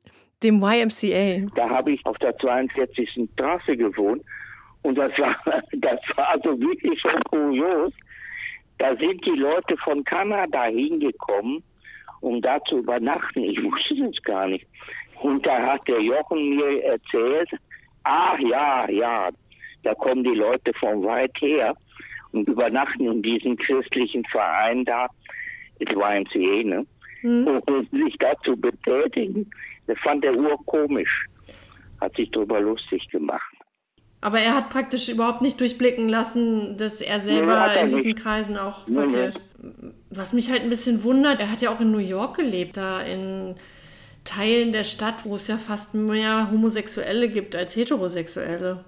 dem 0.43 0.61
YMCA. 0.61 1.47
Da 1.55 1.71
habe 1.71 1.93
ich 1.93 2.05
auf 2.05 2.19
der 2.19 2.37
42. 2.37 3.29
Straße 3.35 3.77
gewohnt 3.77 4.23
und 4.83 4.97
das 4.97 5.13
war, 5.19 5.37
das 5.73 6.01
war 6.17 6.31
also 6.31 6.59
wirklich 6.59 7.01
schon 7.01 7.23
kurios. 7.31 7.93
Da 8.79 8.97
sind 8.97 9.25
die 9.25 9.39
Leute 9.39 9.77
von 9.85 10.03
Kanada 10.03 10.65
hingekommen, 10.65 11.63
um 12.21 12.43
da 12.43 12.61
zu 12.65 12.79
übernachten. 12.79 13.45
Ich 13.45 13.59
wusste 13.63 13.95
das 14.05 14.21
gar 14.25 14.49
nicht. 14.49 14.67
Und 15.21 15.47
da 15.47 15.63
hat 15.65 15.87
der 15.87 16.01
Jochen 16.01 16.57
mir 16.57 16.83
erzählt, 16.83 17.51
ach 18.03 18.39
ja, 18.41 18.91
ja, 18.91 19.31
da 19.83 19.95
kommen 19.95 20.25
die 20.25 20.31
Leute 20.35 20.73
von 20.75 21.03
weit 21.05 21.33
her 21.41 21.75
und 22.33 22.49
übernachten 22.49 23.07
in 23.07 23.23
diesem 23.23 23.57
christlichen 23.57 24.25
Verein 24.27 24.85
da, 24.85 25.09
das 25.81 25.93
YMCA, 25.93 26.65
ne? 26.65 26.87
Und 27.23 27.91
sich 27.93 28.17
dazu 28.19 28.57
betätigen. 28.57 29.49
Das 29.87 29.99
fand 30.01 30.25
der 30.25 30.35
urkomisch. 30.35 31.27
Hat 32.01 32.17
sich 32.17 32.31
darüber 32.33 32.61
lustig 32.61 33.09
gemacht. 33.11 33.53
Aber 34.21 34.39
er 34.39 34.55
hat 34.55 34.71
praktisch 34.71 35.09
überhaupt 35.09 35.43
nicht 35.43 35.61
durchblicken 35.61 36.09
lassen, 36.09 36.77
dass 36.79 37.01
er 37.01 37.19
Nee, 37.19 37.25
selber 37.25 37.61
hat 37.61 37.77
er 37.77 37.83
in 37.83 37.89
diesen 37.91 38.07
nicht. 38.07 38.19
Kreisen 38.19 38.57
auch 38.57 38.87
Nee, 38.87 38.95
verkehrt. 38.95 39.41
Was 40.11 40.33
mich 40.33 40.51
halt 40.51 40.63
ein 40.63 40.71
bisschen 40.71 41.03
wundert, 41.05 41.41
er 41.41 41.51
hat 41.51 41.61
ja 41.61 41.71
auch 41.71 41.81
in 41.81 41.91
New 41.91 41.99
York 41.99 42.37
gelebt, 42.37 42.77
da 42.77 43.01
in 43.03 43.57
Teilen 44.25 44.73
der 44.73 44.85
Stadt, 44.85 45.25
wo 45.25 45.35
es 45.35 45.49
ja 45.49 45.59
fast 45.59 45.95
mehr 45.95 46.49
Homosexuelle 46.53 47.29
gibt 47.29 47.57
als 47.57 47.75
Heterosexuelle. 47.75 48.85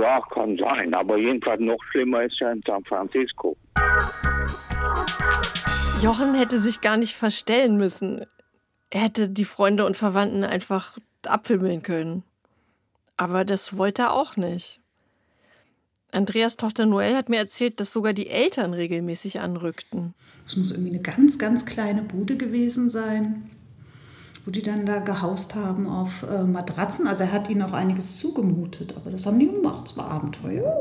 Ja, 0.00 0.20
kann 0.32 0.56
sein. 0.58 0.94
Aber 0.94 1.16
jedenfalls 1.16 1.60
noch 1.60 1.78
schlimmer 1.90 2.22
ist 2.24 2.38
ja 2.40 2.52
in 2.52 2.62
San 2.66 2.84
Francisco. 2.84 3.56
Jochen 6.02 6.34
hätte 6.34 6.60
sich 6.60 6.80
gar 6.80 6.96
nicht 6.96 7.14
verstellen 7.14 7.76
müssen. 7.76 8.24
Er 8.90 9.00
hätte 9.00 9.28
die 9.28 9.44
Freunde 9.44 9.86
und 9.86 9.96
Verwandten 9.96 10.44
einfach 10.44 10.98
abwimmeln 11.26 11.82
können. 11.82 12.22
Aber 13.16 13.44
das 13.44 13.78
wollte 13.78 14.02
er 14.02 14.12
auch 14.12 14.36
nicht. 14.36 14.80
Andreas 16.12 16.56
Tochter 16.56 16.86
Noel 16.86 17.16
hat 17.16 17.28
mir 17.28 17.38
erzählt, 17.38 17.80
dass 17.80 17.92
sogar 17.92 18.12
die 18.12 18.28
Eltern 18.28 18.74
regelmäßig 18.74 19.40
anrückten. 19.40 20.14
Es 20.46 20.56
muss 20.56 20.70
irgendwie 20.70 20.90
eine 20.90 21.02
ganz, 21.02 21.38
ganz 21.38 21.66
kleine 21.66 22.02
Bude 22.02 22.36
gewesen 22.36 22.90
sein, 22.90 23.50
wo 24.46 24.52
die 24.52 24.62
dann 24.62 24.86
da 24.86 25.00
gehaust 25.00 25.56
haben 25.56 25.88
auf 25.88 26.22
äh, 26.22 26.44
Matratzen. 26.44 27.08
Also 27.08 27.24
er 27.24 27.32
hat 27.32 27.50
ihnen 27.50 27.62
auch 27.62 27.72
einiges 27.72 28.16
zugemutet, 28.16 28.94
aber 28.96 29.10
das 29.10 29.26
haben 29.26 29.40
die 29.40 29.50
gemacht. 29.50 29.88
Es 29.90 29.96
war 29.96 30.08
Abenteuer. 30.08 30.72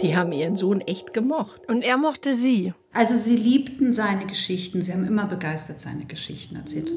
Die 0.00 0.16
haben 0.16 0.32
ihren 0.32 0.56
Sohn 0.56 0.80
echt 0.80 1.12
gemocht. 1.12 1.60
Und 1.68 1.82
er 1.82 1.98
mochte 1.98 2.34
sie. 2.34 2.72
Also 2.94 3.14
sie 3.18 3.36
liebten 3.36 3.92
seine 3.92 4.24
Geschichten. 4.24 4.80
Sie 4.80 4.90
haben 4.90 5.06
immer 5.06 5.26
begeistert 5.26 5.82
seine 5.82 6.06
Geschichten 6.06 6.56
erzählt. 6.56 6.90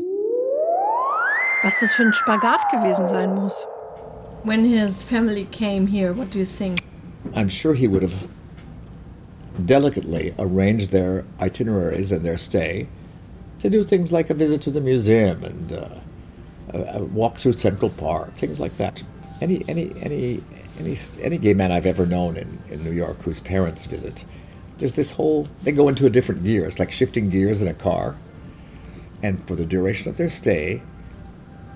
Was 1.62 1.82
das 1.82 1.94
für 1.94 2.04
ein 2.04 2.14
Spagat 2.14 2.72
gewesen 2.72 3.06
sein 3.06 3.36
muss. 3.36 3.68
When 4.46 4.64
his 4.64 5.04
family 5.04 5.46
came 5.52 5.86
here, 5.86 6.18
what 6.18 6.34
do 6.34 6.40
you 6.40 6.46
think? 6.46 6.80
I'm 7.34 7.50
sure 7.50 7.76
he 7.76 7.90
would 7.90 8.02
have 8.02 8.30
delicately 9.66 10.34
arranged 10.38 10.92
their 10.92 11.26
itineraries 11.42 12.14
and 12.14 12.24
their 12.24 12.38
stay 12.38 12.88
to 13.64 13.70
do 13.70 13.84
things 13.84 14.14
like 14.14 14.30
a 14.30 14.34
visit 14.34 14.62
to 14.62 14.72
the 14.72 14.82
museum 14.82 15.44
and 15.44 15.74
uh, 15.74 15.90
a, 16.74 17.00
a 17.00 17.04
walk 17.04 17.38
through 17.38 17.54
Central 17.54 17.90
Park, 17.90 18.36
things 18.36 18.60
like 18.60 18.78
that. 18.78 19.04
Any 19.42 19.66
any 19.68 19.92
any 20.00 20.44
any 20.80 20.96
any 21.22 21.38
gay 21.38 21.54
man 21.54 21.72
I've 21.72 21.86
ever 21.88 22.06
known 22.06 22.38
in, 22.38 22.60
in 22.70 22.84
New 22.84 22.92
York 22.92 23.22
whose 23.24 23.40
parents 23.40 23.86
visit 23.86 24.26
there's 24.78 24.96
this 24.96 25.12
whole, 25.12 25.48
they 25.62 25.72
go 25.72 25.88
into 25.88 26.06
a 26.06 26.10
different 26.10 26.44
gear. 26.44 26.66
It's 26.66 26.80
like 26.80 26.92
shifting 26.92 27.30
gears 27.30 27.62
in 27.62 27.68
a 27.68 27.74
car. 27.74 28.18
And 29.22 29.46
for 29.48 29.56
the 29.56 29.66
duration 29.66 30.10
of 30.10 30.18
their 30.18 30.30
stay, 30.30 30.82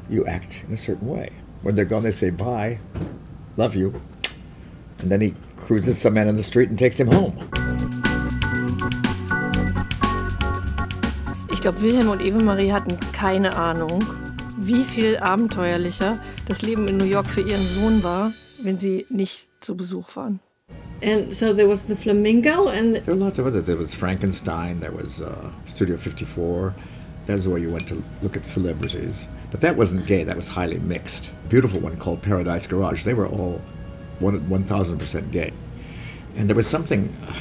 you 0.10 0.26
act 0.26 0.64
in 0.68 0.74
a 0.74 0.78
certain 0.78 1.08
way. 1.08 1.32
When 1.62 1.76
they're 1.76 1.86
gone, 1.86 2.04
they 2.04 2.12
say, 2.12 2.30
bye, 2.30 2.80
love 3.56 3.76
you. 3.76 4.02
And 5.00 5.12
then 5.12 5.22
he 5.22 5.36
cruises 5.56 5.98
some 5.98 6.16
man 6.16 6.28
in 6.28 6.36
the 6.36 6.44
street 6.44 6.70
and 6.70 6.78
takes 6.78 7.00
him 7.00 7.08
home. 7.08 7.77
Glaube, 11.68 11.82
Wilhelm 11.82 12.10
und 12.10 12.22
Eva-Marie 12.22 12.72
hatten 12.72 12.98
keine 13.12 13.58
Ahnung, 13.58 14.02
wie 14.58 14.86
viel 14.86 15.18
abenteuerlicher 15.18 16.18
das 16.46 16.62
Leben 16.62 16.88
in 16.88 16.96
New 16.96 17.04
York 17.04 17.28
für 17.28 17.42
ihren 17.42 17.62
Sohn 17.62 18.04
war, 18.04 18.32
wenn 18.64 18.80
sie 18.80 19.06
nicht 19.10 19.48
zu 19.60 19.76
Besuch 19.76 20.16
waren. 20.16 20.40
And 21.04 21.36
so 21.36 21.54
there 21.54 21.68
was 21.68 21.84
the 21.86 21.96
Flamingo 21.96 22.68
and 22.68 22.96
There 23.04 23.14
were 23.14 23.22
lots 23.22 23.38
of 23.38 23.46
other. 23.46 23.62
There 23.62 23.78
was 23.78 23.94
Frankenstein. 23.94 24.80
There 24.80 24.94
was 24.94 25.22
uh, 25.22 25.50
Studio 25.66 25.98
54. 25.98 26.74
That 27.26 27.36
was 27.36 27.50
where 27.50 27.60
you 27.60 27.70
went 27.70 27.86
to 27.90 28.02
look 28.22 28.38
at 28.38 28.46
celebrities. 28.46 29.28
But 29.52 29.60
that 29.60 29.76
wasn't 29.76 30.08
gay. 30.08 30.24
That 30.24 30.38
was 30.38 30.48
highly 30.48 30.80
mixed. 30.80 31.34
A 31.48 31.50
beautiful 31.50 31.82
one 31.82 31.98
called 31.98 32.22
Paradise 32.22 32.66
Garage. 32.66 33.04
They 33.04 33.14
were 33.14 33.28
all 33.28 33.60
one 34.20 34.64
thousand 34.64 35.00
percent 35.00 35.32
gay. 35.32 35.52
And 36.38 36.48
there 36.48 36.56
was 36.56 36.68
something 36.68 37.14
uh, 37.28 37.34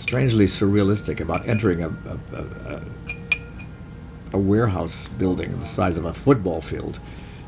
strangely 0.00 0.46
surrealistic 0.46 1.20
about 1.20 1.48
entering 1.48 1.82
a, 1.82 1.88
a, 1.88 2.44
a, 2.72 2.82
a 4.32 4.38
warehouse 4.38 5.08
building 5.08 5.58
the 5.58 5.66
size 5.66 5.98
of 5.98 6.04
a 6.04 6.14
football 6.14 6.60
field 6.60 6.98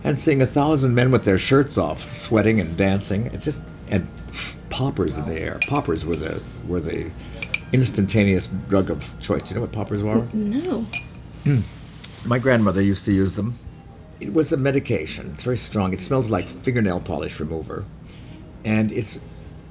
and 0.04 0.18
seeing 0.18 0.42
a 0.42 0.46
thousand 0.46 0.94
men 0.94 1.10
with 1.10 1.24
their 1.24 1.38
shirts 1.38 1.78
off, 1.78 2.00
sweating 2.00 2.60
and 2.60 2.76
dancing. 2.76 3.26
It's 3.26 3.44
just 3.44 3.62
and 3.88 4.06
poppers 4.70 5.16
in 5.16 5.24
the 5.26 5.38
air. 5.38 5.58
Poppers 5.68 6.04
were 6.04 6.16
the 6.16 6.42
were 6.66 6.80
the 6.80 7.10
instantaneous 7.72 8.48
drug 8.68 8.90
of 8.90 9.18
choice. 9.20 9.42
Do 9.42 9.50
you 9.50 9.54
know 9.56 9.60
what 9.62 9.72
poppers 9.72 10.02
were? 10.02 10.26
No. 10.32 10.86
Hmm. 11.44 11.60
My 12.24 12.38
grandmother 12.38 12.82
used 12.82 13.04
to 13.06 13.12
use 13.12 13.36
them. 13.36 13.58
It 14.20 14.32
was 14.32 14.52
a 14.52 14.56
medication. 14.56 15.30
It's 15.34 15.42
very 15.42 15.58
strong. 15.58 15.92
It 15.92 16.00
smells 16.00 16.30
like 16.30 16.48
fingernail 16.48 17.00
polish 17.00 17.40
remover, 17.40 17.84
and 18.64 18.92
it's 18.92 19.18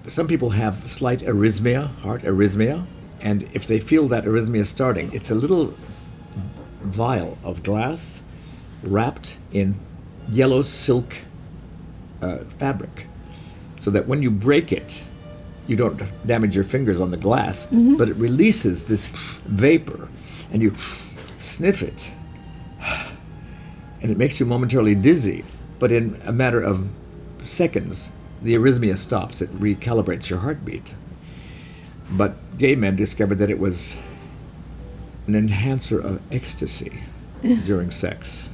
some 0.08 0.28
people 0.28 0.50
have 0.52 0.90
slight 0.90 1.20
arrhythmia, 1.20 1.94
heart 1.98 2.24
arrhythmia, 2.24 2.86
and 3.22 3.48
if 3.54 3.68
they 3.68 3.80
feel 3.80 4.08
that 4.10 4.26
arrhythmia 4.26 4.66
starting, 4.66 5.12
it's 5.14 5.30
a 5.32 5.36
little 5.36 5.74
vial 6.84 7.38
of 7.44 7.62
glass 7.64 8.24
wrapped 8.84 9.38
in 9.54 9.76
yellow 10.30 10.62
silk 10.64 11.16
uh, 12.22 12.38
fabric 12.58 13.06
so 13.78 13.92
that 13.92 14.08
when 14.08 14.22
you 14.22 14.32
break 14.32 14.72
it, 14.72 15.04
you 15.68 15.76
don't 15.76 16.02
damage 16.26 16.56
your 16.56 16.64
fingers 16.64 17.00
on 17.00 17.12
the 17.12 17.18
glass, 17.18 17.68
Mhm. 17.68 17.98
but 17.98 18.10
it 18.10 18.16
releases 18.16 18.86
this 18.86 19.10
vapor 19.46 20.08
and 20.52 20.62
you 20.62 20.74
sniff 21.38 21.82
it. 21.84 22.12
And 24.02 24.10
it 24.12 24.18
makes 24.18 24.40
you 24.40 24.46
momentarily 24.48 24.96
dizzy, 24.96 25.44
but 25.78 25.92
in 25.92 26.20
a 26.26 26.34
matter 26.34 26.60
of 26.60 26.88
seconds, 27.44 28.10
the 28.42 28.56
arrhythmia 28.56 28.98
stops. 28.98 29.42
It 29.42 29.52
recalibrates 29.54 30.30
your 30.30 30.40
heartbeat. 30.40 30.94
But 32.12 32.58
gay 32.58 32.76
men 32.76 32.96
discovered 32.96 33.36
that 33.36 33.50
it 33.50 33.60
was 33.60 33.98
an 35.28 35.36
enhancer 35.36 36.00
of 36.00 36.22
ecstasy 36.32 36.92
during 37.66 37.92
sex. 37.92 38.50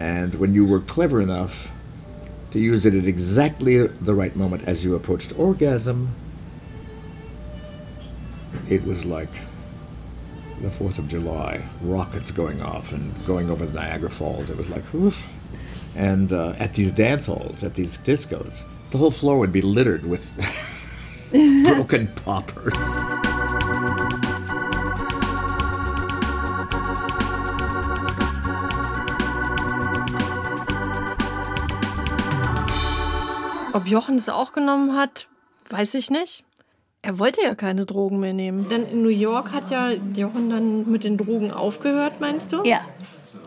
And 0.00 0.34
when 0.36 0.54
you 0.54 0.64
were 0.64 0.80
clever 0.80 1.20
enough 1.20 1.70
to 2.50 2.60
use 2.60 2.86
it 2.86 2.94
at 2.94 3.06
exactly 3.06 3.86
the 3.86 4.14
right 4.14 4.34
moment 4.36 4.64
as 4.68 4.84
you 4.84 4.94
approached 4.94 5.36
orgasm, 5.38 6.14
it 8.68 8.84
was 8.84 9.04
like 9.04 9.30
the 10.60 10.68
4th 10.68 10.98
of 10.98 11.08
July, 11.08 11.62
rockets 11.82 12.30
going 12.30 12.62
off 12.62 12.92
and 12.92 13.12
going 13.26 13.50
over 13.50 13.66
the 13.66 13.72
Niagara 13.72 14.10
Falls. 14.10 14.50
It 14.50 14.56
was 14.56 14.70
like, 14.70 14.84
woof. 14.92 15.26
And 15.96 16.32
uh, 16.32 16.54
at 16.58 16.74
these 16.74 16.92
dance 16.92 17.26
halls, 17.26 17.62
at 17.62 17.74
these 17.74 17.98
discos, 17.98 18.64
the 18.90 18.98
whole 18.98 19.10
floor 19.10 19.38
would 19.38 19.52
be 19.52 19.62
littered 19.62 20.04
with 20.04 20.32
broken 21.64 22.08
poppers. 22.24 22.74
Ob 33.72 33.88
Jochen 33.88 34.16
es 34.16 34.28
auch 34.28 34.52
genommen 34.52 34.96
hat, 34.96 35.26
weiß 35.70 35.94
ich 35.94 36.10
nicht. 36.10 36.44
Er 37.02 37.18
wollte 37.18 37.42
ja 37.42 37.54
keine 37.54 37.84
Drogen 37.84 38.20
mehr 38.20 38.32
nehmen. 38.32 38.68
Denn 38.68 38.86
in 38.86 39.02
New 39.02 39.08
York 39.08 39.52
hat 39.52 39.70
ja 39.70 39.90
Jochen 39.90 40.48
dann 40.48 40.90
mit 40.90 41.04
den 41.04 41.18
Drogen 41.18 41.50
aufgehört, 41.50 42.20
meinst 42.20 42.52
du? 42.52 42.62
Ja. 42.64 42.80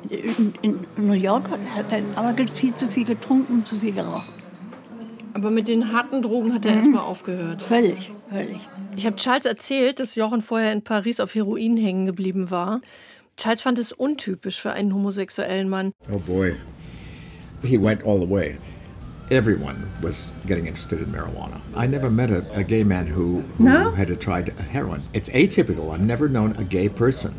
In, 0.09 0.53
in 0.61 0.85
New 0.97 1.13
York 1.13 1.49
hat 1.75 1.91
er 1.91 2.01
aber 2.15 2.35
viel 2.47 2.73
zu 2.73 2.87
viel 2.87 3.05
getrunken 3.05 3.53
und 3.55 3.67
zu 3.67 3.75
viel 3.75 3.93
geraucht. 3.93 4.31
Aber 5.33 5.51
mit 5.51 5.67
den 5.67 5.91
harten 5.93 6.21
Drogen 6.21 6.53
hat 6.53 6.65
er 6.65 6.71
Mhm. 6.71 6.77
erstmal 6.77 7.01
aufgehört. 7.03 7.61
Völlig, 7.61 8.11
völlig. 8.29 8.57
Ich 8.95 9.05
habe 9.05 9.15
Charles 9.17 9.45
erzählt, 9.45 9.99
dass 9.99 10.15
Jochen 10.15 10.41
vorher 10.41 10.71
in 10.73 10.81
Paris 10.81 11.19
auf 11.19 11.35
Heroin 11.35 11.77
hängen 11.77 12.05
geblieben 12.05 12.49
war. 12.49 12.81
Charles 13.37 13.61
fand 13.61 13.77
es 13.77 13.91
untypisch 13.91 14.59
für 14.59 14.71
einen 14.71 14.93
homosexuellen 14.93 15.69
Mann. 15.69 15.91
Oh 16.11 16.17
boy. 16.17 16.55
He 17.63 17.77
went 17.77 18.03
all 18.03 18.19
the 18.19 18.27
way. 18.29 18.57
Everyone 19.29 19.75
was 20.01 20.27
getting 20.47 20.65
interested 20.65 21.01
in 21.01 21.11
marijuana. 21.11 21.59
I 21.75 21.85
never 21.85 22.09
met 22.09 22.31
a, 22.31 22.43
a 22.55 22.63
gay 22.63 22.83
man 22.83 23.05
who, 23.07 23.43
who 23.57 23.65
No? 23.65 23.91
had 23.91 24.07
tried 24.21 24.51
heroin. 24.71 25.01
It's 25.13 25.29
atypical. 25.29 25.91
I've 25.93 26.01
never 26.01 26.29
known 26.29 26.55
a 26.57 26.63
gay 26.63 26.87
person 26.89 27.33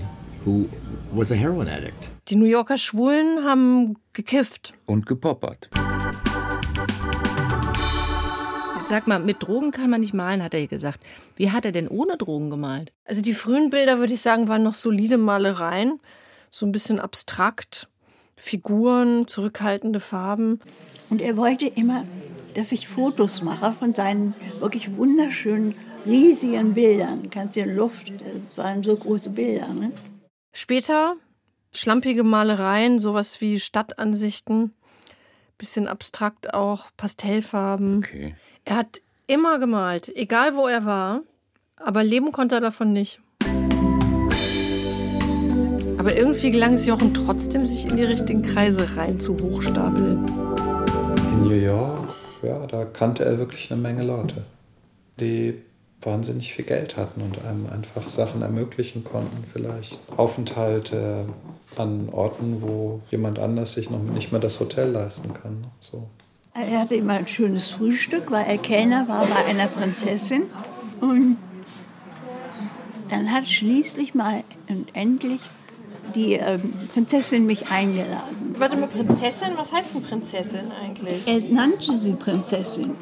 who 0.45 0.69
was 1.13 1.33
a 1.33 1.37
heroin 1.37 1.67
addict. 1.67 2.11
Die 2.29 2.37
New 2.37 2.45
Yorker 2.45 2.77
Schwulen 2.77 3.43
haben 3.45 3.97
gekifft. 4.13 4.75
Und 4.85 5.07
gepoppert. 5.07 5.71
Sag 8.87 9.07
mal, 9.07 9.19
mit 9.19 9.43
Drogen 9.43 9.71
kann 9.71 9.89
man 9.89 10.03
nicht 10.03 10.13
malen, 10.13 10.43
hat 10.43 10.53
er 10.53 10.67
gesagt. 10.67 11.03
Wie 11.37 11.51
hat 11.51 11.65
er 11.65 11.73
denn 11.73 11.89
ohne 11.89 12.19
Drogen 12.19 12.51
gemalt? 12.51 12.93
Also 13.05 13.23
die 13.23 13.33
frühen 13.33 13.71
Bilder, 13.71 13.99
würde 13.99 14.13
ich 14.13 14.21
sagen, 14.21 14.47
waren 14.47 14.63
noch 14.63 14.75
solide 14.75 15.17
Malereien. 15.17 16.01
So 16.51 16.67
ein 16.67 16.73
bisschen 16.73 17.01
abstrakt. 17.01 17.89
Figuren, 18.37 19.27
zurückhaltende 19.27 20.01
Farben. 20.01 20.61
Und 21.09 21.23
er 21.23 21.39
wollte 21.39 21.67
immer, 21.67 22.05
dass 22.55 22.73
ich 22.73 22.89
Fotos 22.89 23.41
mache 23.41 23.73
von 23.73 23.95
seinen 23.95 24.35
wirklich 24.61 24.95
wunderschönen, 24.97 25.75
riesigen 26.05 26.75
Bildern. 26.75 27.31
Kannst 27.31 27.57
du 27.57 27.61
in 27.61 27.75
Luft, 27.75 28.13
das 28.47 28.59
waren 28.59 28.83
so 28.83 28.95
große 28.95 29.31
Bilder. 29.31 29.69
Ne? 29.69 29.93
Später 30.53 31.17
schlampige 31.73 32.25
Malereien, 32.25 32.99
sowas 32.99 33.41
wie 33.41 33.61
Stadtansichten, 33.61 34.75
bisschen 35.59 35.89
abstrakt 35.89 36.55
auch, 36.55 36.89
Pastellfarben. 36.97 37.99
Okay. 37.99 38.35
Er 38.65 38.77
hat 38.77 39.03
immer 39.27 39.59
gemalt, 39.59 40.15
egal 40.17 40.57
wo 40.57 40.67
er 40.67 40.85
war, 40.85 41.23
aber 41.77 42.03
leben 42.05 42.33
konnte 42.33 42.57
er 42.57 42.61
davon 42.61 42.93
nicht. 42.93 43.21
Aber 45.99 46.17
irgendwie 46.17 46.51
gelang 46.51 46.75
es 46.75 46.87
Jochen 46.87 47.13
trotzdem, 47.13 47.67
sich 47.67 47.87
in 47.87 47.97
die 47.97 48.05
richtigen 48.05 48.43
Kreise 48.43 48.97
rein 48.97 49.19
zu 49.19 49.37
hochstapeln. 49.37 50.27
In 51.33 51.43
New 51.43 51.55
York, 51.55 52.15
ja, 52.43 52.67
da 52.67 52.85
kannte 52.85 53.25
er 53.25 53.39
wirklich 53.39 53.71
eine 53.73 53.81
Menge 53.81 54.05
Leute, 54.05 54.45
die 55.19 55.61
wahnsinnig 56.03 56.53
viel 56.53 56.65
Geld 56.65 56.97
hatten 56.97 57.23
und 57.23 57.45
einem 57.45 57.69
einfach 57.69 58.09
Sachen 58.09 58.43
ermöglichen 58.43 59.05
konnten. 59.05 59.45
Vielleicht 59.45 59.99
Aufenthalte 60.17 61.27
an 61.77 62.09
Orten, 62.11 62.63
wo 62.63 63.01
jemand 63.11 63.39
anders 63.39 63.75
sich 63.75 63.91
noch 63.91 64.03
nicht 64.03 64.33
mehr 64.33 64.41
das 64.41 64.61
Hotel 64.61 64.91
leisten 64.91 65.35
kann. 65.35 65.67
So. 65.81 66.09
Er 66.55 66.81
hatte 66.81 66.95
immer 66.95 67.15
ein 67.15 67.27
schönes 67.27 67.71
Frühstück, 67.71 68.31
weil 68.31 68.47
er 68.47 68.59
Kellner 68.59 69.09
war 69.09 69.27
bei 69.27 69.45
einer 69.45 69.67
Prinzessin. 69.67 70.45
Und 71.01 71.37
dann 73.09 73.33
hat 73.33 73.49
schließlich 73.49 74.15
mal 74.15 74.43
und 74.69 74.89
endlich 74.95 75.41
die 76.15 76.35
ähm, 76.35 76.75
Prinzessin 76.93 77.47
mich 77.47 77.71
eingeladen. 77.71 78.55
Warte 78.59 78.77
mal, 78.77 78.89
Prinzessin? 78.89 79.49
Was 79.57 79.73
heißt 79.73 79.95
denn 79.95 80.03
Prinzessin 80.03 80.73
eigentlich? 80.73 81.27
Er 81.27 81.53
nannte 81.53 81.97
sie 81.97 82.15
Prinzessin, 82.15 82.95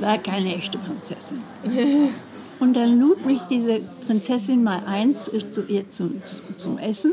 war 0.00 0.18
keine 0.18 0.54
echte 0.54 0.78
Prinzessin. 0.78 1.40
Und 2.58 2.74
dann 2.74 2.98
lud 2.98 3.26
mich 3.26 3.42
diese 3.42 3.80
Prinzessin 4.06 4.62
mal 4.62 4.82
ein 4.86 5.16
zu, 5.18 5.50
zu 5.50 5.64
ihr 5.66 5.88
zum, 5.88 6.22
zum 6.56 6.78
Essen. 6.78 7.12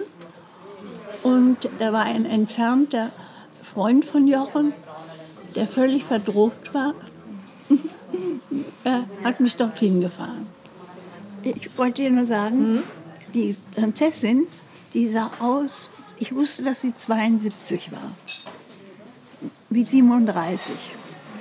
Und 1.22 1.70
da 1.80 1.92
war 1.92 2.04
ein 2.04 2.26
entfernter 2.26 3.12
Freund 3.62 4.06
von 4.06 4.28
Jochen, 4.28 4.74
der 5.56 5.68
völlig 5.68 6.04
verdrogt 6.04 6.74
war. 6.74 6.94
er 8.84 9.06
hat 9.24 9.40
mich 9.40 9.56
dorthin 9.56 10.02
gefahren. 10.02 10.48
Ich 11.44 11.78
wollte 11.78 12.04
dir 12.04 12.12
nur 12.12 12.26
sagen, 12.26 12.84
die 13.34 13.56
Prinzessin, 13.76 14.48
die 14.94 15.08
sah 15.08 15.32
aus, 15.40 15.92
ich 16.20 16.34
wusste, 16.34 16.64
dass 16.64 16.82
sie 16.82 16.94
72 16.94 17.92
war, 17.92 18.12
wie 19.70 19.84
37. 19.84 20.76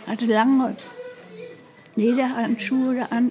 Hatte 0.06 0.26
lange 0.26 0.76
Lederhandschuhe 1.94 3.06
an 3.12 3.30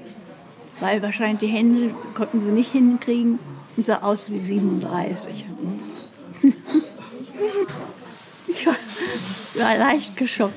weil 0.81 1.01
wahrscheinlich 1.01 1.39
die 1.39 1.47
Hände 1.47 1.93
konnten 2.15 2.41
sie 2.41 2.49
nicht 2.51 2.71
hinkriegen 2.71 3.39
und 3.77 3.85
sah 3.85 3.99
aus 4.01 4.29
wie 4.29 4.39
37. 4.39 5.45
Ich 8.47 8.65
war, 8.67 8.75
war 9.55 9.77
leicht 9.77 10.17
geschockt. 10.17 10.53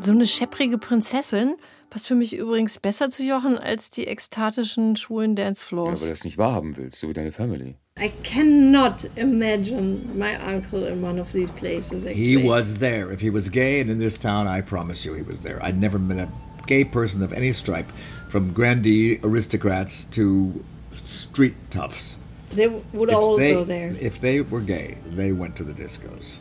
So 0.00 0.12
eine 0.12 0.26
schepprige 0.26 0.78
Prinzessin 0.78 1.56
passt 1.90 2.06
für 2.06 2.14
mich 2.14 2.36
übrigens 2.36 2.78
besser 2.78 3.10
zu 3.10 3.24
Jochen 3.24 3.58
als 3.58 3.90
die 3.90 4.06
ekstatischen 4.06 4.96
schwulen 4.96 5.36
Ja, 5.36 5.44
Dancefloors. 5.46 6.00
weil 6.02 6.08
du 6.08 6.14
das 6.14 6.24
nicht 6.24 6.38
wahrhaben 6.38 6.76
willst, 6.76 7.00
so 7.00 7.08
wie 7.08 7.12
deine 7.12 7.32
Family. 7.32 7.74
I 7.98 8.10
cannot 8.22 9.08
imagine 9.16 10.00
my 10.14 10.36
uncle 10.46 10.86
in 10.86 11.02
one 11.02 11.20
of 11.20 11.32
these 11.32 11.50
places. 11.52 12.04
He 12.04 12.36
Actually. 12.36 12.44
was 12.48 12.78
there. 12.78 13.12
If 13.12 13.20
he 13.20 13.30
was 13.32 13.50
gay 13.50 13.80
and 13.80 13.90
in 13.90 13.98
this 13.98 14.18
town, 14.18 14.46
I 14.46 14.60
promise 14.62 15.04
you 15.06 15.14
he 15.14 15.22
was 15.26 15.40
there. 15.40 15.60
I'd 15.62 15.78
never 15.78 15.98
met 15.98 16.18
a 16.18 16.28
gay 16.66 16.84
person 16.84 17.22
of 17.22 17.32
any 17.32 17.52
stripe, 17.52 17.90
from 18.28 18.52
grandee 18.52 19.18
aristocrats 19.22 20.04
to 20.06 20.64
street 20.92 21.54
toughs. 21.70 22.16
They 22.50 22.68
would 22.68 23.12
all 23.12 23.36
they, 23.36 23.52
go 23.52 23.64
there. 23.64 23.94
If 24.00 24.20
they 24.20 24.40
were 24.40 24.60
gay, 24.60 24.98
they 25.06 25.32
went 25.32 25.56
to 25.56 25.64
the 25.64 25.72
discos. 25.72 26.38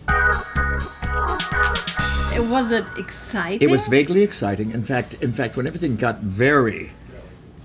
It 2.35 2.49
was 2.51 2.71
it 2.71 2.85
exciting? 2.97 3.67
It 3.67 3.71
was 3.71 3.87
vaguely 3.87 4.21
exciting. 4.21 4.71
In 4.71 4.83
fact, 4.83 5.15
in 5.15 5.31
fact, 5.31 5.57
when 5.57 5.67
everything 5.67 5.95
got 5.95 6.19
very 6.19 6.91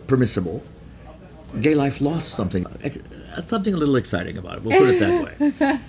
permissible, 0.06 0.62
gay 1.60 1.74
life 1.74 2.00
lost 2.00 2.34
something, 2.34 2.64
something 3.46 3.74
a 3.74 3.76
little 3.76 3.96
exciting 3.96 4.38
about 4.38 4.58
it. 4.58 4.62
We'll 4.62 4.78
put 4.78 4.88
it 4.90 5.00
that 5.00 5.60
way. 5.60 5.80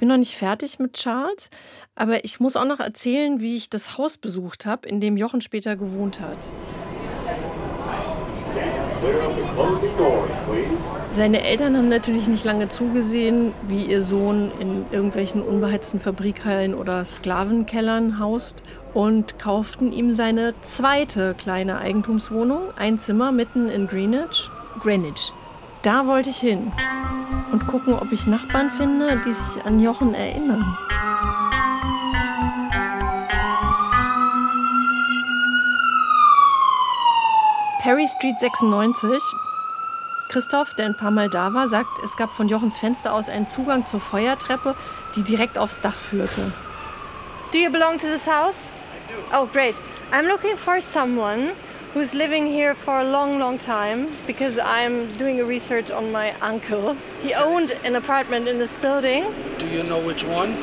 Bin 0.00 0.08
noch 0.08 0.16
nicht 0.16 0.34
fertig 0.34 0.78
mit 0.80 0.94
Charles, 0.94 1.50
aber 1.94 2.24
ich 2.24 2.40
muss 2.40 2.56
auch 2.56 2.64
noch 2.64 2.80
erzählen, 2.80 3.38
wie 3.38 3.56
ich 3.56 3.70
das 3.70 3.98
Haus 3.98 4.16
besucht 4.16 4.66
habe, 4.66 4.88
in 4.88 5.00
dem 5.00 5.16
Jochen 5.16 5.42
später 5.42 5.76
gewohnt 5.76 6.20
hat. 6.20 6.50
Seine 11.12 11.44
Eltern 11.44 11.76
haben 11.76 11.88
natürlich 11.88 12.28
nicht 12.28 12.44
lange 12.44 12.68
zugesehen, 12.68 13.52
wie 13.66 13.84
ihr 13.84 14.00
Sohn 14.00 14.50
in 14.58 14.86
irgendwelchen 14.90 15.42
unbeheizten 15.42 16.00
Fabrikhallen 16.00 16.74
oder 16.74 17.04
Sklavenkellern 17.04 18.18
haust 18.18 18.62
und 18.94 19.38
kauften 19.38 19.92
ihm 19.92 20.14
seine 20.14 20.54
zweite 20.62 21.34
kleine 21.34 21.78
Eigentumswohnung, 21.78 22.70
ein 22.76 22.98
Zimmer 22.98 23.32
mitten 23.32 23.68
in 23.68 23.86
Greenwich. 23.86 24.50
Greenwich. 24.80 25.32
Da 25.82 26.06
wollte 26.06 26.28
ich 26.28 26.36
hin 26.36 26.70
und 27.52 27.66
gucken, 27.66 27.94
ob 27.94 28.12
ich 28.12 28.26
Nachbarn 28.26 28.70
finde, 28.70 29.16
die 29.24 29.32
sich 29.32 29.64
an 29.64 29.80
Jochen 29.80 30.12
erinnern. 30.12 30.76
Perry 37.80 38.06
Street 38.08 38.38
96. 38.38 39.22
Christoph, 40.28 40.74
der 40.74 40.84
ein 40.84 40.96
paar 40.98 41.10
Mal 41.10 41.30
da 41.30 41.54
war, 41.54 41.70
sagt, 41.70 41.98
es 42.04 42.14
gab 42.14 42.30
von 42.30 42.46
Jochens 42.46 42.78
Fenster 42.78 43.14
aus 43.14 43.30
einen 43.30 43.48
Zugang 43.48 43.86
zur 43.86 44.00
Feuertreppe, 44.00 44.76
die 45.16 45.22
direkt 45.22 45.56
aufs 45.56 45.80
Dach 45.80 45.94
führte. 45.94 46.52
Do 47.52 47.58
you 47.58 47.70
belong 47.70 47.98
to 47.98 48.06
this 48.06 48.26
house? 48.26 48.68
Oh, 49.32 49.46
great. 49.46 49.74
I'm 50.12 50.28
looking 50.28 50.58
for 50.58 50.82
someone 50.82 51.52
who's 51.94 52.14
living 52.14 52.46
here 52.46 52.74
for 52.74 53.00
a 53.00 53.04
long, 53.04 53.38
long 53.38 53.58
time 53.58 54.08
because 54.26 54.58
I'm 54.58 55.08
doing 55.18 55.40
a 55.40 55.44
research 55.44 55.90
on 55.90 56.12
my 56.12 56.32
uncle. 56.40 56.96
He 57.22 57.34
owned 57.34 57.72
an 57.84 57.96
apartment 57.96 58.48
in 58.48 58.58
this 58.58 58.74
building. 58.76 59.24
Do 59.58 59.66
you 59.66 59.82
know 59.82 59.98
which 60.06 60.24
one? 60.24 60.54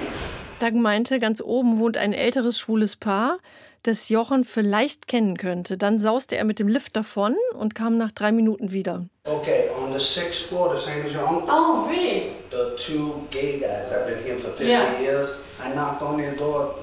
Doug 0.60 0.74
meinte, 0.74 1.20
ganz 1.20 1.42
oben 1.42 1.80
wohnt 1.80 1.98
ein 1.98 2.14
älteres 2.14 2.58
schwules 2.60 2.96
Paar, 2.96 3.38
das 3.84 4.10
Jochen 4.10 4.44
vielleicht 4.44 5.08
kennen 5.08 5.38
könnte. 5.38 5.78
Dann 5.78 6.00
sauste 6.00 6.36
er 6.36 6.46
mit 6.46 6.58
dem 6.60 6.68
Lift 6.68 6.96
davon 6.96 7.36
und 7.54 7.76
kam 7.76 7.98
nach 7.98 8.12
drei 8.12 8.32
Minuten 8.32 8.72
wieder. 8.72 9.06
Okay, 9.26 9.70
on 9.80 9.94
the 9.94 10.00
sixth 10.00 10.48
floor, 10.48 10.76
the 10.76 10.82
same 10.82 11.06
as 11.06 11.14
your 11.14 11.28
uncle. 11.28 11.48
Oh, 11.50 11.88
really? 11.90 12.32
The 12.50 12.76
two 12.78 13.22
gay 13.30 13.60
guys. 13.60 13.92
I've 13.92 14.08
been 14.08 14.24
here 14.24 14.38
for 14.38 14.50
50 14.50 14.66
Yeah. 14.66 15.00
years. 15.00 15.30
I 15.64 15.70
knocked 15.76 16.02
on 16.02 16.18
their 16.18 16.36
door, 16.36 16.76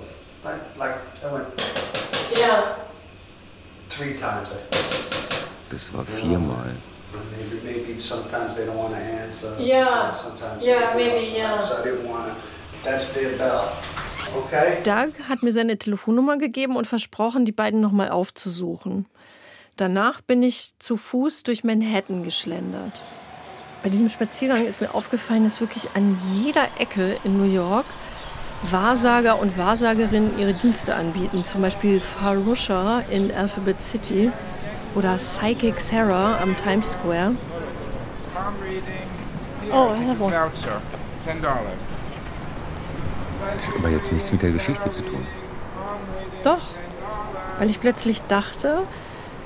like, 0.45 0.61
like 0.79 0.95
I 1.25 1.33
went 1.33 1.47
Yeah. 2.38 2.77
Three 3.97 4.15
times. 4.15 4.51
Das 5.71 5.93
war 5.93 6.05
viermal. 6.05 6.75
Maybe, 7.31 7.87
maybe 7.87 8.01
sometimes 8.01 8.57
they 8.57 8.67
don't 8.67 8.77
want 8.77 8.95
to 8.95 9.01
answer. 9.01 9.57
Yeah. 9.59 10.11
Sometimes 10.11 10.65
Yeah, 10.65 10.97
they 10.97 11.09
maybe, 11.09 11.37
yeah. 11.37 11.61
So 11.61 11.77
I 11.77 11.85
didn't 11.85 12.09
want 12.09 12.27
to. 12.27 12.35
That's 12.85 13.13
their 13.13 13.31
bell. 13.37 13.73
Okay. 14.37 14.83
Doug 14.83 15.29
hat 15.29 15.43
mir 15.43 15.53
seine 15.53 15.79
Telefonnummer 15.79 16.39
gegeben 16.39 16.77
und 16.77 16.87
versprochen, 16.87 17.45
die 17.45 17.53
beiden 17.53 17.81
nochmal 17.81 18.11
aufzusuchen. 18.11 19.07
Danach 19.77 20.21
bin 20.21 20.43
ich 20.43 20.75
zu 20.79 20.97
Fuß 20.97 21.45
durch 21.45 21.65
Manhattan 21.65 22.25
geschlendert. 22.25 23.03
Bei 23.83 23.91
diesem 23.91 24.09
Spaziergang 24.09 24.65
ist 24.67 24.81
mir 24.81 24.95
aufgefallen, 24.95 25.45
dass 25.45 25.61
wirklich 25.61 25.91
an 25.95 26.19
jeder 26.33 26.69
Ecke 26.79 27.17
in 27.25 27.39
New 27.39 27.53
York 27.53 27.87
Wahrsager 28.70 29.38
und 29.38 29.59
Wahrsagerinnen 29.59 30.38
ihre 30.38 30.55
Dienste 30.55 30.94
anbieten. 30.94 31.44
Zum 31.44 31.62
Beispiel 31.62 32.00
Farusha 32.00 33.03
in 33.11 33.33
Alphabet 33.33 33.83
City 33.83 34.31
oder 34.94 35.16
Psychic 35.16 35.81
Sarah 35.81 36.38
am 36.42 36.57
Times 36.57 36.92
Square. 36.92 37.37
Palm 38.33 38.55
readings. 38.62 38.83
Oh, 39.72 39.90
one. 39.90 40.18
voucher. 40.18 40.81
Das 43.57 43.68
hat 43.68 43.77
aber 43.79 43.88
jetzt 43.88 44.12
nichts 44.12 44.31
mit 44.33 44.42
der 44.42 44.50
Geschichte 44.50 44.90
zu 44.90 45.03
tun. 45.03 45.27
Doch, 46.42 46.61
weil 47.59 47.70
ich 47.70 47.81
plötzlich 47.81 48.22
dachte, 48.22 48.83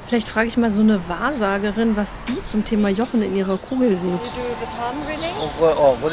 vielleicht 0.07 0.29
frage 0.29 0.49
ich 0.49 0.57
mal 0.57 0.71
so 0.71 0.81
eine 0.81 1.09
Wahrsagerin, 1.09 1.97
was 1.97 2.19
die 2.29 2.45
zum 2.45 2.65
Thema 2.65 2.89
Jochen 2.89 3.23
in 3.23 3.37
ihrer 3.37 3.59
Kugel 3.59 3.97
sieht. 3.97 4.25
The 4.25 4.67
palm 4.77 5.07
reading? 5.07 5.35
Oh, 5.39 5.51
oh, 5.61 5.97
what 6.01 6.13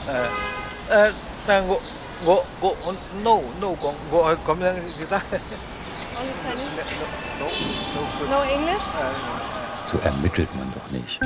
is? 0.00 0.06
You? 0.06 0.12
Yeah. 0.12 0.50
Ờ, 0.88 1.12
ờ, 1.46 1.56
à, 1.56 1.60
ngộ, 1.60 1.80
ngộ, 2.24 2.44
ngộ, 2.60 2.74
no, 3.24 3.40
no, 3.60 3.68
ngộ, 3.82 3.94
ngộ, 4.10 4.34
cảm 4.46 4.60
ơn 4.60 4.74
người. 4.98 5.20
Only 6.20 6.32
Chinese? 6.42 6.84
No, 7.38 7.46
no, 7.94 8.02
good. 8.18 8.30
No 8.30 8.42
English? 8.42 8.82
So 9.84 9.98
ermittelt 10.04 10.48
man 10.56 10.70
doch 10.74 10.90
nicht. 10.92 11.20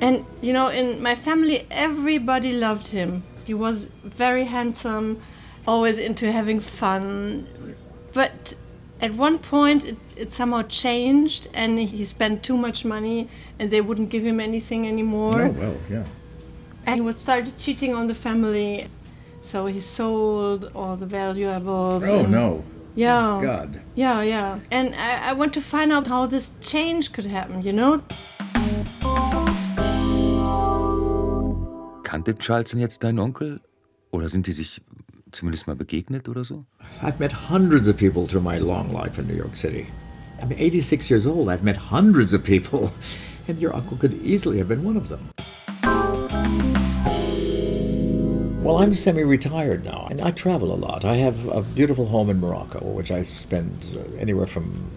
And 0.00 0.24
you 0.42 0.52
know, 0.52 0.68
in 0.68 1.02
my 1.02 1.14
family, 1.14 1.66
everybody 1.70 2.52
loved 2.52 2.86
him. 2.88 3.22
He 3.46 3.54
was 3.54 3.88
very 4.04 4.44
handsome, 4.44 5.16
always 5.66 5.98
into 5.98 6.30
having 6.30 6.60
fun. 6.60 7.46
But 8.12 8.54
at 9.00 9.14
one 9.14 9.38
point, 9.38 9.84
it, 9.84 9.96
it 10.16 10.32
somehow 10.32 10.62
changed, 10.62 11.48
and 11.54 11.78
he 11.78 12.04
spent 12.04 12.42
too 12.42 12.56
much 12.56 12.84
money, 12.84 13.28
and 13.58 13.70
they 13.70 13.80
wouldn't 13.80 14.10
give 14.10 14.24
him 14.24 14.40
anything 14.40 14.88
anymore. 14.88 15.32
Oh, 15.34 15.50
well, 15.50 15.76
yeah. 15.88 16.04
And 16.86 16.96
he 16.96 17.00
was 17.00 17.16
started 17.16 17.56
cheating 17.56 17.94
on 17.94 18.08
the 18.08 18.14
family. 18.14 18.88
So 19.42 19.66
he 19.66 19.80
sold 19.80 20.70
all 20.74 20.96
the 20.96 21.06
valuables. 21.06 22.02
Oh, 22.04 22.22
no. 22.26 22.64
Yeah. 22.96 23.40
God. 23.40 23.80
Yeah, 23.94 24.22
yeah. 24.22 24.58
And 24.70 24.94
I, 24.96 25.30
I 25.30 25.32
want 25.32 25.54
to 25.54 25.60
find 25.60 25.92
out 25.92 26.08
how 26.08 26.26
this 26.26 26.52
change 26.60 27.12
could 27.12 27.26
happen, 27.26 27.62
you 27.62 27.72
know? 27.72 28.02
Kannte 32.02 32.36
Charles 32.38 32.70
denn 32.70 32.80
jetzt 32.80 33.04
deinen 33.04 33.20
Onkel? 33.20 33.60
Oder 34.10 34.28
sind 34.28 34.46
die 34.46 34.52
sich 34.52 34.80
zumindest 35.32 35.66
mal 35.66 35.76
begegnet 35.76 36.28
oder 36.28 36.44
so? 36.44 36.64
I've 37.02 37.18
met 37.18 37.32
hundreds 37.32 37.88
of 37.88 37.96
people 37.96 38.26
through 38.26 38.42
my 38.42 38.58
long 38.58 38.92
life 38.92 39.18
in 39.18 39.26
New 39.26 39.36
York 39.36 39.56
City. 39.56 39.86
I'm 40.40 40.52
86 40.52 41.10
years 41.10 41.26
old. 41.26 41.48
I've 41.48 41.64
met 41.64 41.76
hundreds 41.76 42.32
of 42.32 42.44
people, 42.44 42.92
and 43.48 43.58
your 43.58 43.74
uncle 43.74 43.96
could 43.96 44.14
easily 44.22 44.58
have 44.58 44.68
been 44.68 44.84
one 44.84 44.96
of 44.96 45.08
them. 45.08 45.28
Well, 48.62 48.78
I'm 48.78 48.92
semi 48.92 49.22
retired 49.22 49.84
now, 49.84 50.06
and 50.10 50.20
I 50.20 50.30
travel 50.30 50.74
a 50.74 50.76
lot. 50.76 51.04
I 51.04 51.16
have 51.16 51.48
a 51.48 51.62
beautiful 51.62 52.06
home 52.06 52.28
in 52.28 52.38
Morocco, 52.38 52.80
which 52.84 53.10
I 53.10 53.22
spend 53.22 53.72
uh, 53.96 54.16
anywhere 54.18 54.46
from 54.46 54.90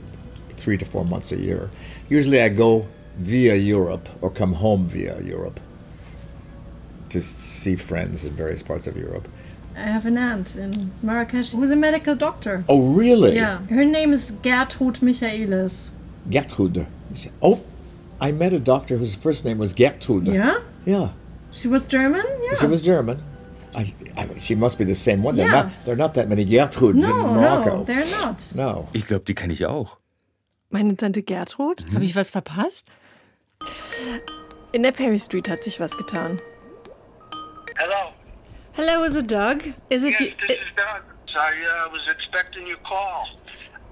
three 0.58 0.78
to 0.78 0.86
four 0.86 1.06
months 1.06 1.32
a 1.32 1.38
year. 1.38 1.70
Usually 2.10 2.42
I 2.42 2.50
go 2.50 2.88
via 3.18 3.56
Europe 3.56 4.10
or 4.22 4.30
come 4.30 4.54
home 4.54 4.88
via 4.88 5.22
Europe 5.22 5.60
to 7.10 7.22
see 7.22 7.76
friends 7.76 8.26
in 8.26 8.34
various 8.34 8.64
parts 8.64 8.88
of 8.88 8.98
Europe. 8.98 9.28
I 9.76 9.80
have 9.82 10.06
an 10.06 10.18
aunt 10.18 10.56
in 10.56 10.92
Marrakesh 11.02 11.52
who's 11.52 11.72
a 11.72 11.76
medical 11.76 12.16
doctor. 12.16 12.64
Oh, 12.68 12.94
really? 12.94 13.36
Yeah. 13.36 13.60
Her 13.68 13.86
name 13.86 14.14
is 14.14 14.32
Gertrud 14.44 15.02
Michaelis. 15.02 15.92
Gertrude. 16.30 16.86
Oh, 17.42 17.60
I 18.20 18.32
met 18.32 18.54
a 18.54 18.60
doctor 18.60 18.98
whose 18.98 19.16
first 19.16 19.46
name 19.46 19.58
was 19.58 19.74
Gertrude. 19.74 20.28
Yeah? 20.28 20.60
Yeah. 20.86 21.10
She 21.52 21.68
was 21.68 21.86
German? 21.88 22.24
Yeah. 22.44 22.56
She 22.60 22.68
was 22.68 22.82
German. 22.82 23.22
I, 23.74 23.94
I, 24.18 24.38
she 24.38 24.54
must 24.56 24.78
be 24.78 24.84
the 24.84 24.96
same 24.96 25.24
one. 25.24 25.36
Yeah. 25.38 25.50
not, 25.50 25.72
there 25.86 25.94
are 25.94 25.98
not 25.98 26.14
that 26.16 26.28
many 26.28 26.46
Gertrudes 26.46 26.96
No, 27.02 27.16
in 27.16 27.34
Morocco. 27.36 27.78
no, 27.78 27.84
they're 27.86 28.06
not. 28.22 28.44
No. 28.54 28.88
Ich 28.94 29.06
glaube, 29.06 29.24
die 29.26 29.34
kenne 29.34 29.54
ich 29.54 29.66
auch. 29.66 29.98
Meine 30.70 30.96
Tante 30.96 31.22
Gertrud? 31.22 31.84
Habe 31.94 32.04
ich 32.06 32.16
was 32.16 32.30
verpasst? 32.30 32.90
In 34.74 34.84
der 34.84 34.92
Perry 34.92 35.20
Street 35.20 35.50
hat 35.50 35.64
sich 35.64 35.80
was 35.80 35.98
getan. 35.98 36.40
Hello. 38.74 39.04
Is 39.04 39.16
it 39.16 39.28
Doug? 39.28 39.64
Is 39.90 40.04
it 40.04 40.12
yes, 40.12 40.22
you? 40.22 40.34
this 40.48 40.58
is 40.58 40.64
Doug. 40.76 41.02
I 41.38 41.86
uh, 41.86 41.90
was 41.92 42.02
expecting 42.10 42.68
your 42.68 42.78
call. 42.78 43.28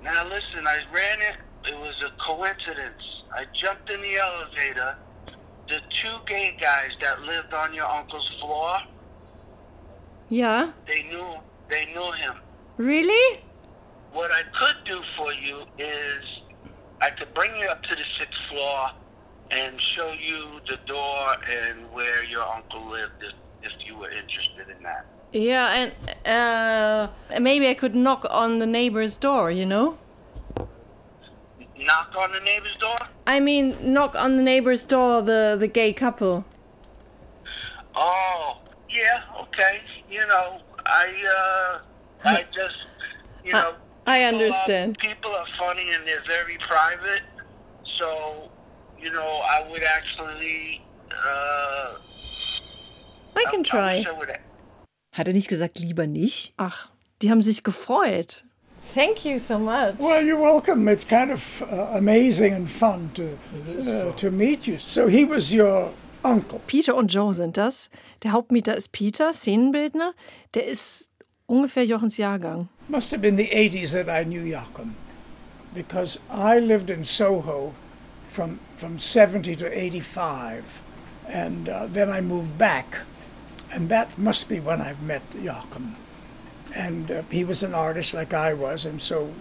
Now 0.03 0.23
listen, 0.25 0.65
I 0.67 0.77
ran 0.93 1.19
it. 1.21 1.35
It 1.69 1.77
was 1.77 1.95
a 2.05 2.11
coincidence. 2.25 3.01
I 3.33 3.45
jumped 3.61 3.89
in 3.89 4.01
the 4.01 4.15
elevator. 4.17 4.95
The 5.67 5.79
two 6.01 6.17
gay 6.27 6.55
guys 6.59 6.91
that 7.01 7.21
lived 7.21 7.53
on 7.53 7.73
your 7.73 7.85
uncle's 7.85 8.27
floor, 8.39 8.77
Yeah. 10.29 10.71
they 10.87 11.03
knew 11.03 11.35
they 11.69 11.85
knew 11.85 12.11
him. 12.13 12.35
Really? 12.77 13.41
What 14.13 14.31
I 14.31 14.41
could 14.57 14.83
do 14.85 14.99
for 15.15 15.31
you 15.33 15.61
is 15.77 16.23
I 17.01 17.11
could 17.11 17.33
bring 17.33 17.55
you 17.57 17.67
up 17.67 17.83
to 17.83 17.95
the 17.95 18.03
sixth 18.17 18.39
floor 18.49 18.89
and 19.51 19.79
show 19.95 20.11
you 20.13 20.59
the 20.67 20.77
door 20.87 21.35
and 21.47 21.91
where 21.91 22.23
your 22.23 22.43
uncle 22.43 22.89
lived 22.89 23.23
you 23.89 23.97
were 23.97 24.11
interested 24.11 24.69
in 24.75 24.83
that. 24.83 25.05
Yeah, 25.33 25.89
and 26.25 26.27
uh, 26.27 27.39
maybe 27.39 27.67
I 27.67 27.73
could 27.73 27.95
knock 27.95 28.25
on 28.29 28.59
the 28.59 28.67
neighbor's 28.67 29.17
door. 29.17 29.51
You 29.51 29.65
know. 29.65 29.97
Knock 31.77 32.13
on 32.17 32.31
the 32.33 32.39
neighbor's 32.41 32.75
door? 32.79 32.99
I 33.25 33.39
mean, 33.39 33.75
knock 33.81 34.13
on 34.15 34.37
the 34.37 34.43
neighbor's 34.43 34.83
door. 34.83 35.21
The 35.21 35.55
the 35.59 35.67
gay 35.67 35.93
couple. 35.93 36.45
Oh, 37.95 38.57
yeah, 38.89 39.21
okay. 39.43 39.81
You 40.09 40.25
know, 40.27 40.61
I 40.85 41.07
uh 41.37 42.27
I 42.29 42.43
just 42.53 42.75
you 43.43 43.53
know 43.53 43.73
I 44.05 44.23
are- 44.23 44.27
understand. 44.33 44.97
People 44.99 45.31
are 45.31 45.47
funny 45.57 45.87
and 45.93 46.05
they're 46.07 46.27
very 46.27 46.57
private. 46.67 47.23
So, 47.97 48.49
you 48.99 49.11
know, 49.11 49.41
I 49.55 49.69
would 49.69 49.83
actually 49.83 50.81
uh 51.11 51.95
I 53.35 53.45
can 53.51 53.63
try. 53.63 54.05
Hat 55.11 55.27
er 55.27 55.33
nicht 55.33 55.47
gesagt, 55.47 55.79
lieber 55.79 56.07
nicht? 56.07 56.53
Ach, 56.57 56.91
die 57.21 57.29
haben 57.31 57.41
sich 57.41 57.63
gefreut. 57.63 58.43
Thank 58.95 59.23
you 59.23 59.37
so 59.37 59.59
much. 59.59 59.99
Well, 59.99 60.25
you're 60.25 60.41
welcome. 60.41 60.87
It's 60.91 61.05
kind 61.07 61.31
of 61.31 61.61
uh, 61.71 61.95
amazing 61.97 62.53
and 62.55 62.69
fun 62.69 63.11
to 63.13 63.37
uh, 63.87 64.11
to 64.13 64.31
meet 64.31 64.65
you. 64.65 64.77
So 64.79 65.07
he 65.07 65.25
was 65.25 65.51
your 65.51 65.91
uncle. 66.23 66.59
Peter 66.65 66.95
und 66.95 67.13
Joe 67.13 67.33
sind 67.33 67.55
das. 67.57 67.89
Der 68.23 68.31
Hauptmieter 68.31 68.75
ist 68.75 68.91
Peter, 68.91 69.31
Szenenbildner. 69.31 70.13
Der 70.55 70.65
ist 70.65 71.09
ungefähr 71.45 71.85
Jochens 71.85 72.17
Jahrgang. 72.17 72.67
Must 72.87 73.11
have 73.11 73.21
been 73.21 73.37
the 73.37 73.49
80s 73.51 73.91
that 73.91 74.07
I 74.09 74.23
knew 74.25 74.43
Joachim, 74.43 74.95
because 75.75 76.19
I 76.31 76.59
lived 76.59 76.89
in 76.89 77.03
Soho 77.05 77.73
from 78.27 78.59
from 78.77 78.97
70 78.97 79.55
to 79.57 79.65
85, 79.67 80.81
and 81.27 81.69
uh, 81.69 81.85
then 81.85 82.09
I 82.09 82.21
moved 82.21 82.57
back, 82.57 83.03
and 83.71 83.89
that 83.89 84.17
must 84.17 84.49
be 84.49 84.59
when 84.59 84.81
I've 84.81 85.01
met 85.01 85.21
Joachim. 85.39 85.95
And 86.75 87.09
uh, 87.09 87.23
he 87.31 87.43
was 87.43 87.63
an 87.63 87.73
artist 87.73 88.13
like 88.13 88.33
I 88.33 88.53
was, 88.53 88.85
and 88.85 89.01
so 89.01 89.31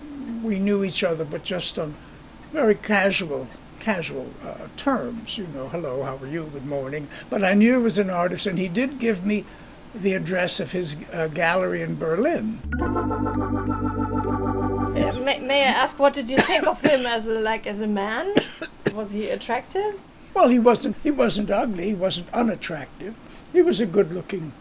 we 0.42 0.58
knew 0.58 0.84
each 0.84 1.04
other, 1.04 1.24
but 1.24 1.44
just 1.44 1.78
on 1.78 1.94
very 2.52 2.74
casual 2.74 3.46
casual 3.80 4.28
uh, 4.42 4.66
terms. 4.76 5.38
You 5.38 5.46
know, 5.48 5.68
hello, 5.68 6.02
how 6.02 6.16
are 6.16 6.26
you? 6.26 6.50
Good 6.52 6.66
morning. 6.66 7.08
But 7.30 7.44
I 7.44 7.54
knew 7.54 7.78
he 7.78 7.82
was 7.82 7.98
an 7.98 8.10
artist, 8.10 8.46
and 8.46 8.58
he 8.58 8.68
did 8.68 8.98
give 8.98 9.24
me 9.24 9.44
the 9.94 10.14
address 10.14 10.60
of 10.60 10.72
his 10.72 10.96
uh, 11.12 11.28
gallery 11.28 11.82
in 11.82 11.96
Berlin. 11.96 12.60
Uh, 14.98 15.12
may, 15.24 15.38
may 15.40 15.62
I 15.62 15.68
ask, 15.68 15.98
what 15.98 16.12
did 16.12 16.28
you 16.30 16.38
think 16.38 16.66
of 16.66 16.80
him 16.82 17.06
as 17.06 17.26
a 17.26 17.40
like 17.40 17.66
as 17.66 17.80
a 17.80 17.86
man? 17.86 18.34
Was 18.94 19.10
he 19.12 19.28
attractive? 19.30 20.00
Well, 20.34 20.48
he 20.48 20.58
wasn't. 20.58 20.96
He 21.02 21.10
wasn't 21.10 21.50
ugly. 21.50 21.88
He 21.88 21.94
wasn't 21.94 22.28
unattractive. 22.32 23.14
He 23.52 23.62
was 23.62 23.80
a 23.80 23.86
good-looking 23.86 24.52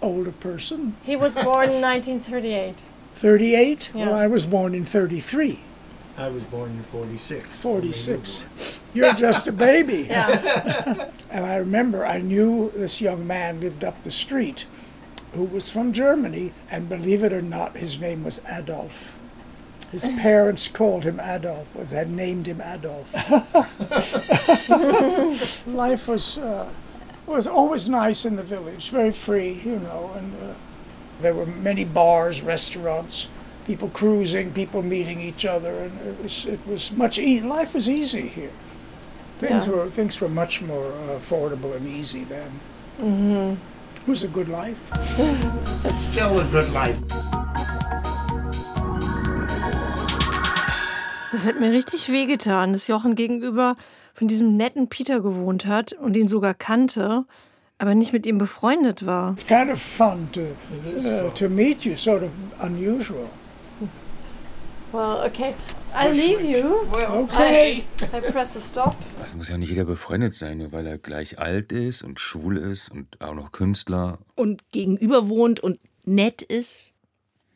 older 0.00 0.32
person. 0.32 0.96
He 1.04 1.16
was 1.16 1.34
born 1.34 1.70
in 1.70 1.80
1938. 1.80 2.84
38. 3.14 3.90
Well, 3.94 4.14
I 4.14 4.26
was 4.26 4.46
born 4.46 4.74
in 4.74 4.84
33. 4.84 5.60
I 6.18 6.28
was 6.28 6.42
born 6.44 6.70
in 6.72 6.82
46. 6.82 7.62
46. 7.62 8.80
You're 8.92 9.14
just 9.14 9.48
a 9.48 9.52
baby. 9.52 10.02
Yeah. 10.10 11.10
and 11.30 11.46
I 11.46 11.56
remember 11.56 12.04
I 12.04 12.18
knew 12.18 12.70
this 12.74 13.00
young 13.00 13.26
man 13.26 13.60
lived 13.60 13.84
up 13.84 14.02
the 14.04 14.10
street 14.10 14.66
who 15.34 15.44
was 15.44 15.70
from 15.70 15.92
Germany, 15.94 16.52
and 16.70 16.88
believe 16.88 17.24
it 17.24 17.32
or 17.32 17.40
not, 17.40 17.76
his 17.76 17.98
name 17.98 18.22
was 18.24 18.42
Adolf. 18.50 19.14
His 19.90 20.08
parents 20.20 20.68
called 20.68 21.04
him 21.04 21.18
Adolf, 21.20 21.68
or 21.74 21.86
had 21.86 22.10
named 22.10 22.46
him 22.46 22.60
Adolf. 22.60 23.12
Life 25.66 26.08
was 26.08 26.36
uh, 26.36 26.68
was 27.32 27.46
always 27.46 27.88
nice 27.88 28.24
in 28.28 28.36
the 28.36 28.42
village, 28.42 28.90
very 28.90 29.12
free, 29.12 29.60
you 29.64 29.78
know, 29.78 30.10
and 30.16 30.32
uh, 30.42 30.54
there 31.20 31.34
were 31.34 31.46
many 31.46 31.84
bars, 31.84 32.42
restaurants, 32.42 33.28
people 33.66 33.88
cruising, 33.88 34.52
people 34.52 34.82
meeting 34.82 35.20
each 35.20 35.44
other, 35.44 35.70
and 35.84 35.92
it 36.06 36.22
was 36.22 36.46
it 36.46 36.60
was 36.66 36.90
much 36.92 37.18
e- 37.18 37.40
life 37.40 37.74
was 37.74 37.88
easy 37.88 38.28
here. 38.28 38.50
Things 39.38 39.66
Yeah. 39.66 39.74
were 39.74 39.90
things 39.90 40.20
were 40.20 40.28
much 40.30 40.60
more 40.62 40.86
uh, 40.92 41.18
affordable 41.20 41.74
and 41.76 41.86
easy 41.86 42.24
then. 42.24 42.50
Mhm. 43.00 43.56
It 44.02 44.08
was 44.08 44.24
a 44.24 44.28
good 44.28 44.48
life. 44.48 44.80
It's 45.84 46.04
still 46.10 46.38
a 46.40 46.44
good 46.44 46.70
life. 46.72 46.98
Das 51.32 51.44
hat 51.46 51.58
mir 51.60 51.70
richtig 51.72 52.10
wehgetan, 52.10 52.72
dass 52.72 52.88
Jochen 52.88 53.14
gegenüber 53.14 53.76
von 54.22 54.28
diesem 54.28 54.56
netten 54.56 54.88
Peter 54.88 55.20
gewohnt 55.20 55.66
hat 55.66 55.94
und 55.94 56.16
ihn 56.16 56.28
sogar 56.28 56.54
kannte, 56.54 57.24
aber 57.78 57.96
nicht 57.96 58.12
mit 58.12 58.24
ihm 58.24 58.38
befreundet 58.38 59.04
war. 59.04 59.32
It's 59.32 59.44
kind 59.44 59.68
of 59.68 59.82
fun 59.82 60.28
to 60.30 60.42
uh, 60.42 61.28
to 61.30 61.48
meet 61.48 61.84
you, 61.84 61.96
sort 61.96 62.22
of 62.22 62.30
unusual. 62.60 63.28
Well, 64.92 65.26
okay. 65.26 65.54
I'll 65.92 66.12
leave 66.12 66.40
you. 66.40 66.86
Okay. 66.92 67.82
I, 68.00 68.16
I 68.16 68.20
press 68.30 68.52
the 68.52 68.60
stop. 68.60 68.94
Es 69.24 69.34
muss 69.34 69.48
ja 69.48 69.58
nicht 69.58 69.70
jeder 69.70 69.86
befreundet 69.86 70.34
sein, 70.34 70.58
nur 70.58 70.70
weil 70.70 70.86
er 70.86 70.98
gleich 70.98 71.40
alt 71.40 71.72
ist 71.72 72.02
und 72.02 72.20
schwul 72.20 72.58
ist 72.58 72.92
und 72.92 73.20
auch 73.20 73.34
noch 73.34 73.50
Künstler. 73.50 74.20
Und 74.36 74.70
gegenüber 74.70 75.28
wohnt 75.28 75.58
und 75.58 75.80
nett 76.04 76.42
ist. 76.42 76.94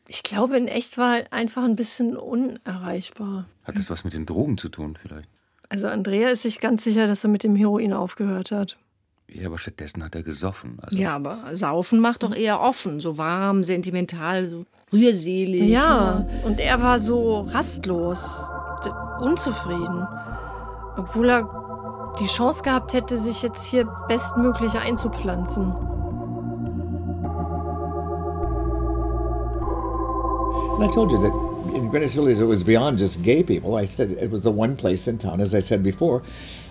Ich 0.09 0.21
glaube, 0.21 0.57
in 0.57 0.67
echt 0.67 0.97
war 0.97 1.19
er 1.19 1.31
einfach 1.31 1.63
ein 1.63 1.77
bisschen 1.77 2.17
unerreichbar. 2.17 3.45
Hat 3.63 3.77
das 3.77 3.89
was 3.89 4.03
mit 4.03 4.13
den 4.13 4.25
Drogen 4.25 4.57
zu 4.57 4.67
tun 4.67 4.97
vielleicht? 5.01 5.29
Also 5.69 5.87
Andrea 5.87 6.29
ist 6.29 6.43
sich 6.43 6.59
ganz 6.59 6.83
sicher, 6.83 7.07
dass 7.07 7.23
er 7.23 7.29
mit 7.29 7.43
dem 7.43 7.55
Heroin 7.55 7.93
aufgehört 7.93 8.51
hat. 8.51 8.77
Ja, 9.29 9.47
aber 9.47 9.57
stattdessen 9.57 10.03
hat 10.03 10.15
er 10.15 10.23
gesoffen. 10.23 10.77
Also 10.81 10.97
Ja, 10.97 11.15
aber 11.15 11.39
Saufen 11.53 11.99
macht 11.99 12.23
doch 12.23 12.33
eher 12.33 12.61
offen, 12.61 13.01
so 13.01 13.17
warm, 13.17 13.63
sentimental, 13.63 14.49
so 14.49 14.65
rührselig. 14.93 15.69
Ja, 15.69 16.25
und 16.45 16.61
er 16.61 16.81
war 16.81 16.99
so 16.99 17.41
rastlos, 17.41 18.49
unzufrieden. 19.19 20.07
Obwohl 20.95 21.29
er 21.29 22.13
die 22.19 22.25
Chance 22.25 22.63
gehabt 22.63 22.93
hätte, 22.93 23.17
sich 23.17 23.41
jetzt 23.41 23.65
hier 23.65 23.85
bestmöglich 24.07 24.79
einzupflanzen. 24.79 25.73
And 30.79 30.83
I 30.83 30.93
told 30.93 31.11
you 31.11 31.21
that 31.21 31.46
in 31.73 31.89
Greenwich 31.89 32.13
Village, 32.13 32.39
it 32.39 32.45
was 32.45 32.63
beyond 32.63 32.97
just 32.97 33.21
gay 33.21 33.43
people. 33.43 33.75
I 33.75 33.85
said 33.85 34.11
it 34.11 34.31
was 34.31 34.43
the 34.43 34.51
one 34.51 34.75
place 34.75 35.07
in 35.07 35.17
town, 35.17 35.41
as 35.41 35.53
I 35.53 35.59
said 35.59 35.83
before, 35.83 36.23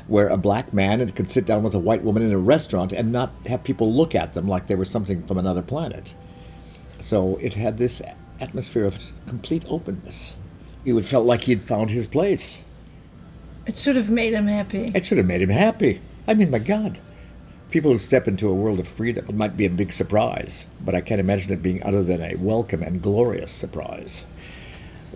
where 0.06 0.28
a 0.28 0.36
black 0.36 0.72
man 0.72 1.08
could 1.10 1.30
sit 1.30 1.46
down 1.46 1.62
with 1.62 1.74
a 1.74 1.78
white 1.78 2.02
woman 2.02 2.22
in 2.22 2.32
a 2.32 2.38
restaurant 2.38 2.92
and 2.92 3.12
not 3.12 3.32
have 3.46 3.64
people 3.64 3.92
look 3.92 4.14
at 4.14 4.34
them 4.34 4.48
like 4.48 4.66
they 4.66 4.74
were 4.74 4.84
something 4.84 5.22
from 5.26 5.38
another 5.38 5.62
planet. 5.62 6.14
So 7.00 7.36
it 7.36 7.54
had 7.54 7.78
this 7.78 8.02
atmosphere 8.40 8.84
of 8.84 9.12
complete 9.26 9.64
openness. 9.68 10.36
You 10.84 11.00
felt 11.02 11.26
like 11.26 11.42
he'd 11.42 11.62
found 11.62 11.90
his 11.90 12.06
place. 12.06 12.62
It 13.66 13.76
should 13.76 13.96
have 13.96 14.10
made 14.10 14.32
him 14.32 14.46
happy. 14.46 14.88
It 14.94 15.04
should 15.04 15.18
have 15.18 15.26
made 15.26 15.42
him 15.42 15.50
happy. 15.50 16.00
I 16.28 16.34
mean, 16.34 16.50
my 16.50 16.58
God. 16.58 17.00
People 17.70 17.92
who 17.92 17.98
step 17.98 18.28
into 18.28 18.48
a 18.48 18.54
world 18.54 18.78
of 18.78 18.86
freedom, 18.86 19.26
it 19.28 19.34
might 19.34 19.56
be 19.56 19.66
a 19.66 19.70
big 19.70 19.92
surprise, 19.92 20.66
but 20.80 20.94
I 20.94 21.00
can't 21.00 21.20
imagine 21.20 21.52
it 21.52 21.62
being 21.62 21.82
other 21.82 22.04
than 22.04 22.22
a 22.22 22.36
welcome 22.36 22.82
and 22.82 23.02
glorious 23.02 23.50
surprise. 23.50 24.24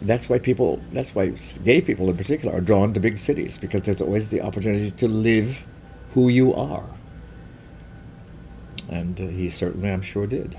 That's 0.03 0.29
why 0.29 0.39
people, 0.39 0.79
that's 0.93 1.15
why 1.15 1.33
gay 1.65 1.81
people 1.81 2.09
in 2.09 2.17
particular 2.17 2.57
are 2.57 2.63
drawn 2.63 2.95
to 2.95 3.01
big 3.01 3.19
cities, 3.19 3.59
because 3.59 3.83
there's 3.83 4.01
always 4.01 4.31
the 4.31 4.41
opportunity 4.41 4.91
to 4.93 5.09
live 5.09 5.65
who 6.15 6.29
you 6.29 6.55
are. 6.55 6.85
And 8.91 9.21
uh, 9.21 9.27
he 9.27 9.51
certainly, 9.51 9.91
I'm 9.91 10.03
sure, 10.03 10.27
did. 10.27 10.57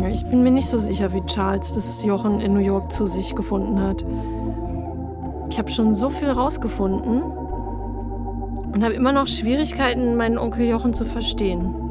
Ja, 0.00 0.08
ich 0.08 0.24
bin 0.26 0.42
mir 0.42 0.50
nicht 0.50 0.68
so 0.68 0.78
sicher 0.78 1.12
wie 1.12 1.22
Charles, 1.26 1.72
dass 1.72 2.04
Jochen 2.04 2.40
in 2.40 2.54
New 2.54 2.60
York 2.60 2.90
zu 2.90 3.06
sich 3.06 3.34
gefunden 3.34 3.80
hat. 3.80 4.04
Ich 5.50 5.58
habe 5.58 5.70
schon 5.70 5.94
so 5.94 6.10
viel 6.10 6.30
rausgefunden 6.30 7.22
und 7.22 8.82
habe 8.82 8.94
immer 8.94 9.12
noch 9.12 9.26
Schwierigkeiten, 9.26 10.16
meinen 10.16 10.38
Onkel 10.38 10.66
Jochen 10.66 10.94
zu 10.94 11.04
verstehen. 11.04 11.83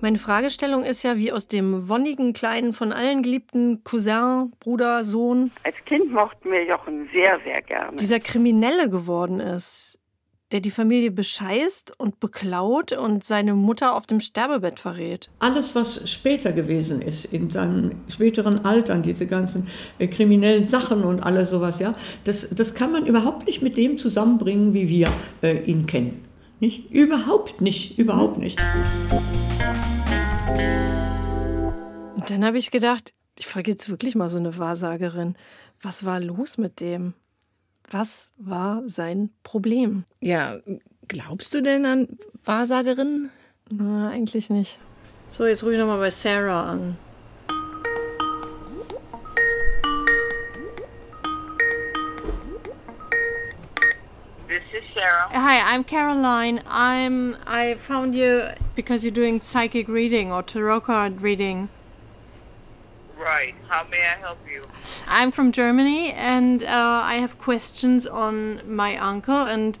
Meine 0.00 0.18
Fragestellung 0.18 0.84
ist 0.84 1.02
ja, 1.02 1.16
wie 1.16 1.32
aus 1.32 1.48
dem 1.48 1.88
wonnigen, 1.88 2.34
kleinen, 2.34 2.74
von 2.74 2.92
allen 2.92 3.22
geliebten 3.22 3.82
Cousin, 3.82 4.52
Bruder, 4.60 5.04
Sohn. 5.04 5.52
Als 5.64 5.76
Kind 5.86 6.12
mochten 6.12 6.50
wir 6.50 6.64
Jochen 6.64 7.08
sehr, 7.12 7.40
sehr 7.44 7.62
gerne. 7.62 7.96
Dieser 7.96 8.20
Kriminelle 8.20 8.90
geworden 8.90 9.40
ist, 9.40 9.98
der 10.52 10.60
die 10.60 10.70
Familie 10.70 11.10
bescheißt 11.10 11.98
und 11.98 12.20
beklaut 12.20 12.92
und 12.92 13.24
seine 13.24 13.54
Mutter 13.54 13.96
auf 13.96 14.06
dem 14.06 14.20
Sterbebett 14.20 14.78
verrät. 14.78 15.30
Alles, 15.38 15.74
was 15.74 16.08
später 16.10 16.52
gewesen 16.52 17.00
ist, 17.00 17.32
in 17.32 17.50
seinem 17.50 17.92
späteren 18.08 18.64
Altern, 18.64 19.02
diese 19.02 19.26
ganzen 19.26 19.68
äh, 19.98 20.06
kriminellen 20.06 20.68
Sachen 20.68 21.04
und 21.04 21.22
alles 21.24 21.50
sowas, 21.50 21.80
ja, 21.80 21.94
das, 22.24 22.50
das 22.50 22.74
kann 22.74 22.92
man 22.92 23.06
überhaupt 23.06 23.46
nicht 23.46 23.62
mit 23.62 23.76
dem 23.76 23.98
zusammenbringen, 23.98 24.72
wie 24.72 24.88
wir 24.88 25.08
äh, 25.42 25.58
ihn 25.64 25.86
kennen. 25.86 26.25
Nicht? 26.58 26.90
Überhaupt 26.90 27.60
nicht, 27.60 27.98
überhaupt 27.98 28.38
nicht. 28.38 28.58
Und 32.14 32.30
dann 32.30 32.44
habe 32.44 32.56
ich 32.56 32.70
gedacht, 32.70 33.12
ich 33.38 33.46
frage 33.46 33.70
jetzt 33.70 33.90
wirklich 33.90 34.14
mal 34.14 34.30
so 34.30 34.38
eine 34.38 34.56
Wahrsagerin, 34.56 35.36
was 35.82 36.04
war 36.04 36.20
los 36.20 36.56
mit 36.56 36.80
dem? 36.80 37.12
Was 37.90 38.32
war 38.38 38.82
sein 38.86 39.30
Problem? 39.42 40.04
Ja, 40.20 40.58
glaubst 41.08 41.52
du 41.52 41.62
denn 41.62 41.84
an 41.84 42.18
Wahrsagerinnen? 42.44 43.30
Na, 43.70 44.08
eigentlich 44.10 44.48
nicht. 44.48 44.78
So, 45.30 45.44
jetzt 45.46 45.62
rufe 45.62 45.74
ich 45.74 45.78
nochmal 45.78 45.98
bei 45.98 46.10
Sarah 46.10 46.70
an. 46.70 46.96
Sarah. 54.96 55.28
Hi, 55.30 55.74
I'm 55.74 55.84
Caroline. 55.84 56.62
I'm 56.66 57.36
I 57.46 57.74
found 57.74 58.14
you 58.14 58.48
because 58.74 59.04
you're 59.04 59.10
doing 59.10 59.42
psychic 59.42 59.88
reading 59.88 60.32
or 60.32 60.42
tarot 60.42 60.80
card 60.80 61.20
reading. 61.20 61.68
Right. 63.18 63.54
How 63.68 63.84
may 63.90 64.00
I 64.00 64.14
help 64.14 64.38
you? 64.50 64.62
I'm 65.06 65.30
from 65.32 65.52
Germany 65.52 66.12
and 66.12 66.62
uh, 66.62 67.02
I 67.04 67.16
have 67.16 67.38
questions 67.38 68.06
on 68.06 68.62
my 68.66 68.96
uncle 68.96 69.42
and 69.42 69.78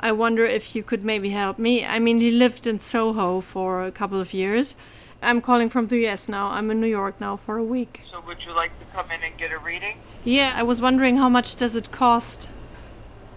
I 0.00 0.12
wonder 0.12 0.44
if 0.44 0.76
you 0.76 0.82
could 0.82 1.02
maybe 1.02 1.30
help 1.30 1.58
me. 1.58 1.86
I 1.86 1.98
mean, 1.98 2.20
he 2.20 2.30
lived 2.30 2.66
in 2.66 2.78
Soho 2.78 3.40
for 3.40 3.82
a 3.82 3.90
couple 3.90 4.20
of 4.20 4.34
years. 4.34 4.74
I'm 5.22 5.40
calling 5.40 5.70
from 5.70 5.86
the 5.86 6.06
US 6.08 6.28
now. 6.28 6.48
I'm 6.48 6.70
in 6.70 6.78
New 6.78 6.88
York 6.88 7.18
now 7.22 7.38
for 7.38 7.56
a 7.56 7.64
week. 7.64 8.02
So 8.12 8.20
would 8.26 8.42
you 8.44 8.52
like 8.52 8.78
to 8.80 8.84
come 8.92 9.10
in 9.10 9.22
and 9.22 9.38
get 9.38 9.50
a 9.50 9.58
reading? 9.58 9.96
Yeah, 10.24 10.52
I 10.54 10.62
was 10.62 10.78
wondering 10.78 11.16
how 11.16 11.30
much 11.30 11.56
does 11.56 11.74
it 11.74 11.90
cost? 11.90 12.50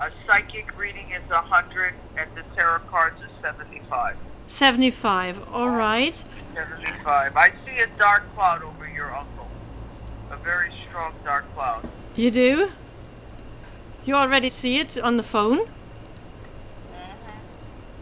A 0.02 0.10
psychic 0.26 0.76
reading 0.78 1.12
is 1.12 1.22
a 1.30 1.42
hundred, 1.42 1.94
and 2.18 2.28
the 2.36 2.42
tarot 2.56 2.80
cards 2.90 3.22
is 3.22 3.30
seventy-five. 3.42 4.18
75. 4.48 5.48
All 5.54 5.70
right. 5.70 6.26
Seventy-five. 6.56 7.38
I 7.38 7.52
see 7.64 7.78
a 7.80 7.88
dark 8.00 8.24
cloud 8.34 8.64
over 8.64 8.88
your 8.90 9.16
uncle. 9.16 9.48
A 10.32 10.38
very 10.38 10.72
strong 10.90 11.14
dark 11.24 11.46
cloud. 11.54 11.88
You 12.16 12.32
do? 12.32 12.72
You 14.04 14.16
already 14.16 14.50
see 14.50 14.80
it 14.80 14.98
on 14.98 15.18
the 15.18 15.24
phone? 15.24 15.60
Mhm. 15.60 17.36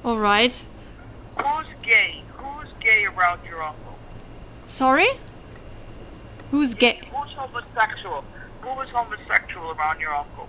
All 0.06 0.18
right. 0.18 0.66
Who's 1.38 1.68
gay? 1.84 2.24
Who's 2.38 2.70
gay 2.80 3.06
around 3.06 3.42
your 3.46 3.62
uncle? 3.62 4.00
Sorry? 4.68 5.10
Who's 6.52 6.74
gay? 6.74 7.02
Who's 7.14 7.32
homosexual? 7.34 8.24
Who 8.62 8.82
is 8.82 8.90
homosexual 8.90 9.72
around 9.72 10.00
your 10.00 10.16
uncle? 10.16 10.48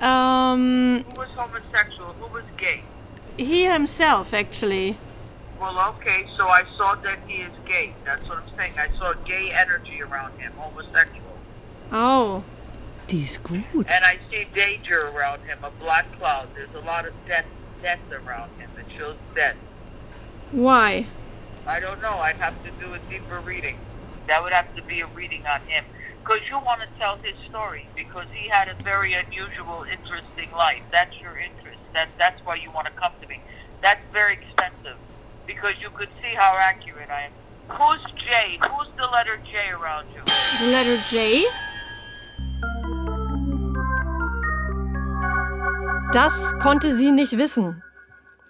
Um, 0.00 1.04
Who 1.04 1.20
was 1.20 1.28
homosexual? 1.30 2.12
Who 2.14 2.32
was 2.32 2.44
gay? 2.56 2.82
he 3.36 3.64
himself, 3.64 4.32
actually. 4.32 4.96
Well, 5.60 5.78
okay, 5.96 6.26
so 6.36 6.48
I 6.48 6.64
saw 6.76 6.94
that 6.96 7.18
he 7.26 7.42
is 7.42 7.52
gay. 7.66 7.94
That's 8.04 8.28
what 8.28 8.38
I'm 8.38 8.56
saying. 8.56 8.74
I 8.78 8.88
saw 8.96 9.12
gay 9.24 9.50
energy 9.50 10.02
around 10.02 10.38
him, 10.38 10.52
homosexual. 10.56 11.38
Oh. 11.90 12.44
Die 13.06 13.18
ist 13.22 13.42
gut. 13.42 13.64
And 13.88 14.04
I 14.04 14.18
see 14.30 14.46
danger 14.54 15.08
around 15.08 15.42
him, 15.42 15.58
a 15.62 15.70
black 15.70 16.06
cloud. 16.18 16.48
There's 16.54 16.74
a 16.74 16.80
lot 16.80 17.06
of 17.06 17.12
death, 17.26 17.46
death 17.82 18.00
around 18.10 18.50
him. 18.58 18.70
It 18.78 18.86
shows 18.96 19.16
death. 19.34 19.56
Why? 20.52 21.06
I 21.66 21.80
don't 21.80 22.00
know. 22.00 22.18
I'd 22.18 22.36
have 22.36 22.62
to 22.64 22.70
do 22.72 22.94
a 22.94 22.98
deeper 23.10 23.40
reading. 23.40 23.78
That 24.26 24.42
would 24.42 24.52
have 24.52 24.74
to 24.76 24.82
be 24.82 25.00
a 25.00 25.06
reading 25.06 25.46
on 25.46 25.60
him. 25.62 25.84
Because 26.24 26.40
you 26.48 26.56
want 26.56 26.80
to 26.80 26.88
tell 26.98 27.18
his 27.18 27.36
story. 27.50 27.86
Because 27.94 28.26
he 28.32 28.48
had 28.48 28.68
a 28.68 28.74
very 28.82 29.12
unusual, 29.12 29.84
interesting 29.84 30.50
life. 30.52 30.80
That's 30.90 31.14
your 31.20 31.36
interest. 31.36 31.80
That, 31.92 32.08
that's 32.16 32.40
why 32.46 32.54
you 32.54 32.70
want 32.70 32.86
to 32.86 32.92
come 32.94 33.12
to 33.20 33.28
me. 33.28 33.42
That's 33.82 34.00
very 34.10 34.38
expensive. 34.40 34.96
Because 35.46 35.74
you 35.82 35.90
could 35.90 36.08
see 36.22 36.34
how 36.34 36.56
accurate 36.56 37.10
I 37.10 37.28
am. 37.28 37.32
Who's 37.68 38.00
J? 38.24 38.58
Who's 38.58 38.88
the 38.96 39.04
letter 39.04 39.36
J 39.52 39.68
around 39.68 40.06
you? 40.14 40.22
The 40.60 40.72
letter 40.72 40.96
J? 41.10 41.44
Das 46.12 46.52
konnte 46.58 46.94
sie 46.94 47.10
nicht 47.10 47.36
wissen. 47.36 47.82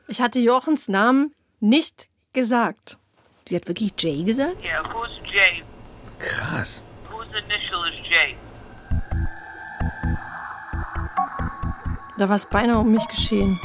Ich 0.07 0.21
hatte 0.21 0.39
Jochens 0.39 0.87
Namen 0.87 1.35
nicht 1.59 2.09
gesagt. 2.35 2.99
Sie 3.49 3.57
hat 3.57 3.67
wirklich 3.67 3.95
Jay 3.99 4.23
gesagt? 4.23 4.65
Yeah, 4.65 4.85
who's 4.93 5.11
J? 5.25 5.65
Krass. 6.21 6.85
Initial 7.35 7.85
is 7.89 7.97
J? 8.07 8.37
Da 12.17 12.29
war 12.29 12.37
es 12.37 12.47
beinahe 12.47 12.79
um 12.79 12.93
mich 12.93 13.07
geschehen. 13.09 13.59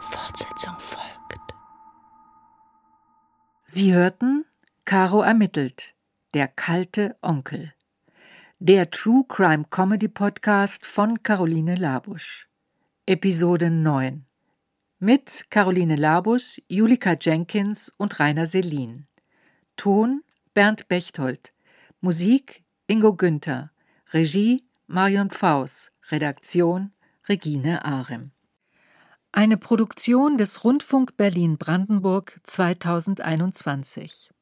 Fortsetzung 0.00 0.78
folgt. 0.78 1.54
Sie 3.64 3.92
hörten 3.92 4.44
Caro 4.84 5.22
ermittelt, 5.22 5.96
der 6.34 6.46
kalte 6.46 7.16
Onkel. 7.20 7.72
Der 8.60 8.90
True 8.90 9.24
Crime 9.26 9.64
Comedy 9.70 10.06
Podcast 10.06 10.86
von 10.86 11.24
Caroline 11.24 11.74
Labusch. 11.74 12.48
Episode 13.06 13.70
9. 13.70 14.25
Mit 15.06 15.46
Caroline 15.50 15.94
Labusch, 15.94 16.60
Julika 16.66 17.12
Jenkins 17.12 17.92
und 17.96 18.18
Rainer 18.18 18.44
Selin. 18.44 19.06
Ton 19.76 20.24
Bernd 20.52 20.88
Bechtold. 20.88 21.52
Musik 22.00 22.64
Ingo 22.88 23.14
Günther. 23.14 23.70
Regie 24.12 24.64
Marion 24.88 25.30
Pfaus. 25.30 25.92
Redaktion 26.10 26.90
Regine 27.28 27.84
Arem. 27.84 28.32
Eine 29.30 29.56
Produktion 29.56 30.38
des 30.38 30.64
Rundfunk 30.64 31.16
Berlin 31.16 31.56
Brandenburg 31.56 32.40
2021. 32.42 34.32